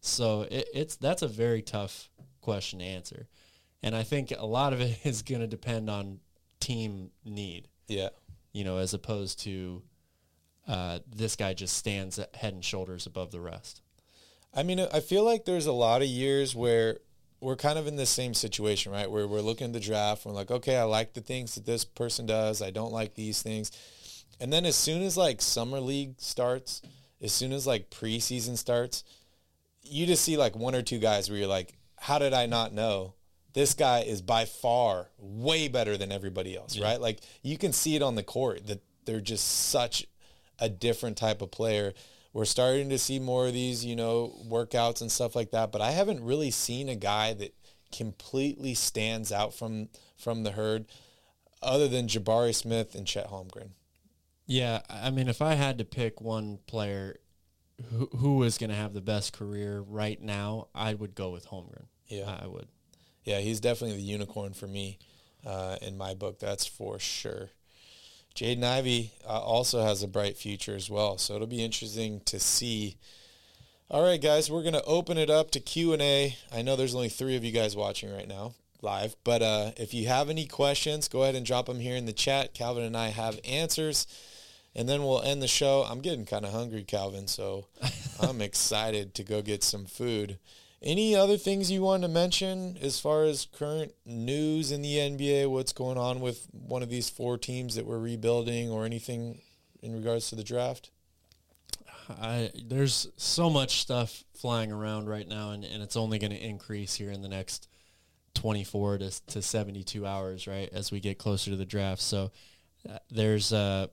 [0.00, 2.10] So it, it's that's a very tough
[2.40, 3.26] question to answer.
[3.82, 6.20] And I think a lot of it is going to depend on
[6.60, 8.08] team need, Yeah.
[8.52, 9.82] you know, as opposed to
[10.66, 13.80] uh, this guy just stands head and shoulders above the rest.
[14.54, 16.98] I mean, I feel like there's a lot of years where
[17.40, 19.10] we're kind of in the same situation, right?
[19.10, 21.84] Where we're looking at the draft, we're like, okay, I like the things that this
[21.84, 22.60] person does.
[22.62, 23.70] I don't like these things.
[24.40, 26.82] And then as soon as like summer league starts,
[27.20, 29.04] as soon as like preseason starts,
[29.82, 32.72] you just see like one or two guys where you're like, how did I not
[32.72, 33.14] know?
[33.54, 37.00] This guy is by far way better than everybody else, right?
[37.00, 40.06] Like you can see it on the court that they're just such
[40.58, 41.94] a different type of player.
[42.32, 45.80] We're starting to see more of these, you know, workouts and stuff like that, but
[45.80, 47.54] I haven't really seen a guy that
[47.90, 50.86] completely stands out from from the herd
[51.62, 53.70] other than Jabari Smith and Chet Holmgren.
[54.46, 57.16] Yeah, I mean, if I had to pick one player
[57.90, 61.48] who, who is going to have the best career right now, I would go with
[61.48, 61.86] Holmgren.
[62.06, 62.38] Yeah.
[62.40, 62.68] I would.
[63.24, 64.98] Yeah, he's definitely the unicorn for me
[65.44, 66.38] uh, in my book.
[66.38, 67.50] That's for sure.
[68.38, 72.38] Jaden Ivey uh, also has a bright future as well, so it'll be interesting to
[72.38, 72.96] see.
[73.90, 76.36] All right, guys, we're gonna open it up to Q and A.
[76.52, 79.92] I know there's only three of you guys watching right now live, but uh, if
[79.92, 82.54] you have any questions, go ahead and drop them here in the chat.
[82.54, 84.06] Calvin and I have answers,
[84.72, 85.84] and then we'll end the show.
[85.90, 87.66] I'm getting kind of hungry, Calvin, so
[88.20, 90.38] I'm excited to go get some food.
[90.80, 95.50] Any other things you want to mention as far as current news in the NBA?
[95.50, 99.40] What's going on with one of these four teams that we're rebuilding, or anything
[99.82, 100.90] in regards to the draft?
[102.08, 106.40] I there's so much stuff flying around right now, and, and it's only going to
[106.40, 107.68] increase here in the next
[108.34, 112.00] 24 to, to 72 hours, right, as we get closer to the draft.
[112.00, 112.30] So
[112.88, 113.88] uh, there's uh,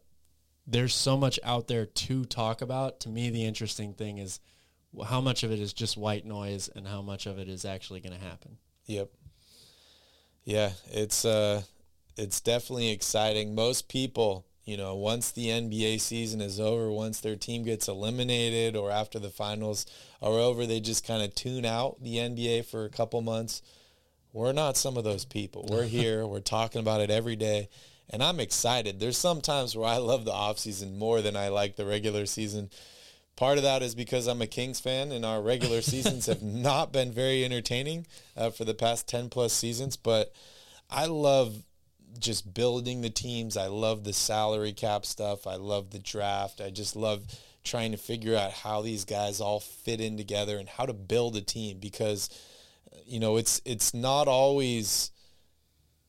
[0.67, 2.99] there's so much out there to talk about.
[3.01, 4.39] To me, the interesting thing is
[5.04, 8.00] how much of it is just white noise and how much of it is actually
[8.00, 8.58] going to happen.
[8.86, 9.10] Yep.
[10.43, 11.64] Yeah, it's uh
[12.18, 13.56] it's definitely exciting.
[13.56, 18.76] Most people, you know, once the NBA season is over, once their team gets eliminated
[18.76, 19.86] or after the finals
[20.22, 23.62] are over, they just kind of tune out the NBA for a couple months.
[24.34, 25.68] We're not some of those people.
[25.70, 27.70] We're here, we're talking about it every day,
[28.10, 29.00] and I'm excited.
[29.00, 32.26] There's some times where I love the off season more than I like the regular
[32.26, 32.70] season.
[33.36, 36.91] Part of that is because I'm a Kings fan, and our regular seasons have not
[36.91, 38.07] been very entertaining
[38.38, 39.97] uh, for the past 10 plus seasons.
[39.97, 40.33] But
[40.89, 41.63] I love
[42.19, 43.57] just building the teams.
[43.57, 45.47] I love the salary cap stuff.
[45.47, 46.61] I love the draft.
[46.61, 47.25] I just love
[47.63, 51.36] trying to figure out how these guys all fit in together and how to build
[51.36, 52.29] a team because
[53.05, 55.11] you know it's it's not always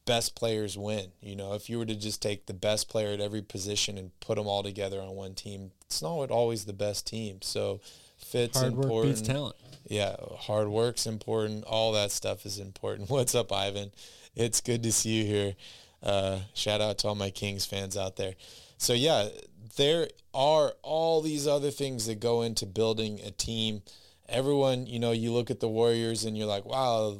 [0.07, 1.09] best players win.
[1.20, 4.18] You know, if you were to just take the best player at every position and
[4.20, 7.42] put them all together on one team, it's not always the best team.
[7.42, 7.80] So
[8.16, 8.94] fits Hard important.
[8.94, 9.57] work beats talent.
[9.88, 11.64] Yeah, hard work's important.
[11.64, 13.11] All that stuff is important.
[13.11, 13.90] What's up, Ivan?
[14.34, 15.54] It's good to see you here.
[16.02, 18.34] Uh, shout out to all my Kings fans out there.
[18.78, 19.28] So yeah,
[19.76, 23.82] there are all these other things that go into building a team.
[24.28, 27.18] Everyone, you know, you look at the Warriors and you're like, wow,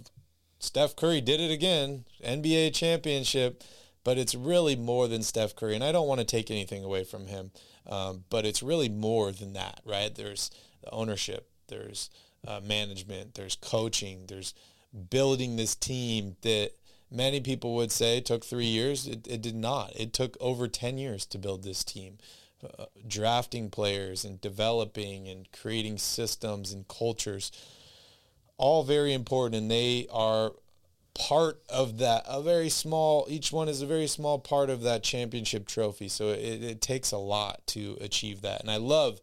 [0.59, 3.62] Steph Curry did it again, NBA championship.
[4.04, 7.02] But it's really more than Steph Curry, and I don't want to take anything away
[7.02, 7.50] from him.
[7.88, 10.14] Um, but it's really more than that, right?
[10.14, 10.48] There's
[10.80, 12.09] the ownership, there's
[12.46, 14.54] uh, management, there's coaching, there's
[15.11, 16.70] building this team that
[17.11, 19.07] many people would say took three years.
[19.07, 19.92] It, it did not.
[19.96, 22.18] It took over 10 years to build this team.
[22.62, 27.52] Uh, drafting players and developing and creating systems and cultures,
[28.59, 29.57] all very important.
[29.57, 30.52] And they are
[31.14, 35.02] part of that, a very small, each one is a very small part of that
[35.02, 36.09] championship trophy.
[36.09, 38.61] So it, it takes a lot to achieve that.
[38.61, 39.20] And I love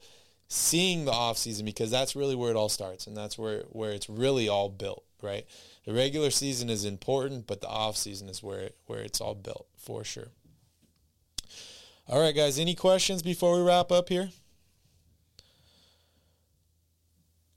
[0.48, 4.10] seeing the offseason because that's really where it all starts and that's where, where it's
[4.10, 5.46] really all built, right?
[5.86, 9.68] The regular season is important, but the offseason is where, it, where it's all built
[9.78, 10.30] for sure.
[12.08, 14.30] All right, guys, any questions before we wrap up here?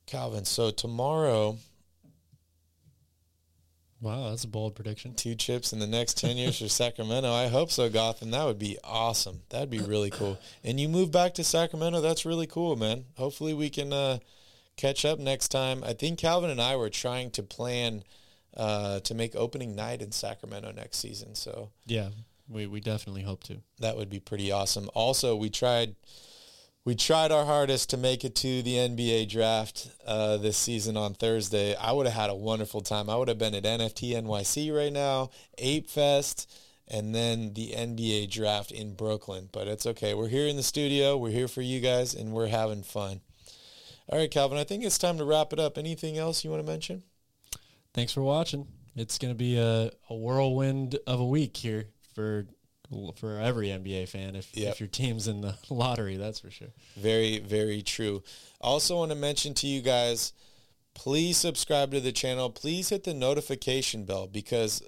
[0.07, 1.59] Calvin, so tomorrow
[4.07, 5.15] Wow, that's a bold prediction.
[5.15, 7.29] Two chips in the next 10 years for Sacramento.
[7.33, 8.31] I hope so, Gotham.
[8.31, 9.41] That would be awesome.
[9.49, 10.39] That'd be really cool.
[10.63, 12.01] And you move back to Sacramento.
[12.01, 13.07] That's really cool, man.
[13.17, 14.19] Hopefully we can uh,
[14.77, 15.83] catch up next time.
[15.83, 18.05] I think Calvin and I were trying to plan
[18.57, 21.35] uh, to make opening night in Sacramento next season.
[21.35, 22.11] So yeah,
[22.49, 23.57] we, we definitely hope to.
[23.81, 24.89] That would be pretty awesome.
[24.95, 25.97] Also, we tried–
[26.87, 31.15] we tried our hardest to make it to the NBA draft uh, this season on
[31.15, 31.75] Thursday.
[31.75, 33.11] I would have had a wonderful time.
[33.11, 36.49] I would have been at NFT NYC right now, Ape Fest,
[36.87, 39.49] and then the NBA draft in Brooklyn.
[39.51, 40.15] But it's okay.
[40.15, 41.17] We're here in the studio.
[41.17, 43.21] We're here for you guys, and we're having fun.
[44.09, 45.77] All right, Calvin, I think it's time to wrap it up.
[45.77, 47.03] Anything else you want to mention?
[47.95, 48.69] Thanks for watching.
[48.95, 52.47] It's going to be a, a whirlwind of a week here for
[53.17, 54.73] for every NBA fan if, yep.
[54.73, 56.69] if your team's in the lottery, that's for sure.
[56.97, 58.23] Very, very true.
[58.61, 60.33] Also want to mention to you guys,
[60.95, 62.51] please subscribe to the channel.
[62.51, 64.83] Please hit the notification bell because,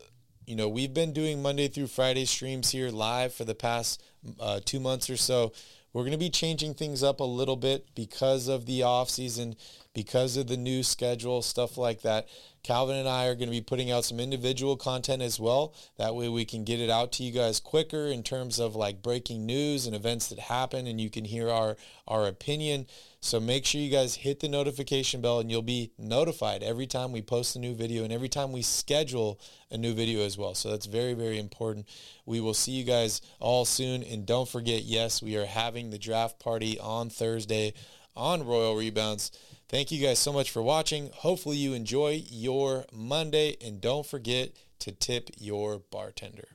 [0.47, 4.03] you know, we've been doing Monday through Friday streams here live for the past
[4.41, 5.53] uh, two months or so.
[5.93, 9.57] We're going to be changing things up a little bit because of the off season,
[9.95, 12.29] because of the new schedule, stuff like that.
[12.69, 15.73] Calvin and I are going to be putting out some individual content as well.
[15.97, 19.01] That way we can get it out to you guys quicker in terms of like
[19.01, 22.87] breaking news and events that happen and you can hear our, our opinion.
[23.23, 27.11] So make sure you guys hit the notification bell and you'll be notified every time
[27.11, 29.41] we post a new video and every time we schedule
[29.71, 30.55] a new video as well.
[30.55, 31.89] So that's very, very important.
[32.27, 34.03] We will see you guys all soon.
[34.03, 37.73] And don't forget, yes, we are having the draft party on Thursday
[38.15, 39.31] on Royal Rebounds.
[39.69, 41.11] Thank you guys so much for watching.
[41.17, 46.49] Hopefully you enjoy your Monday and don't forget to tip your bartender.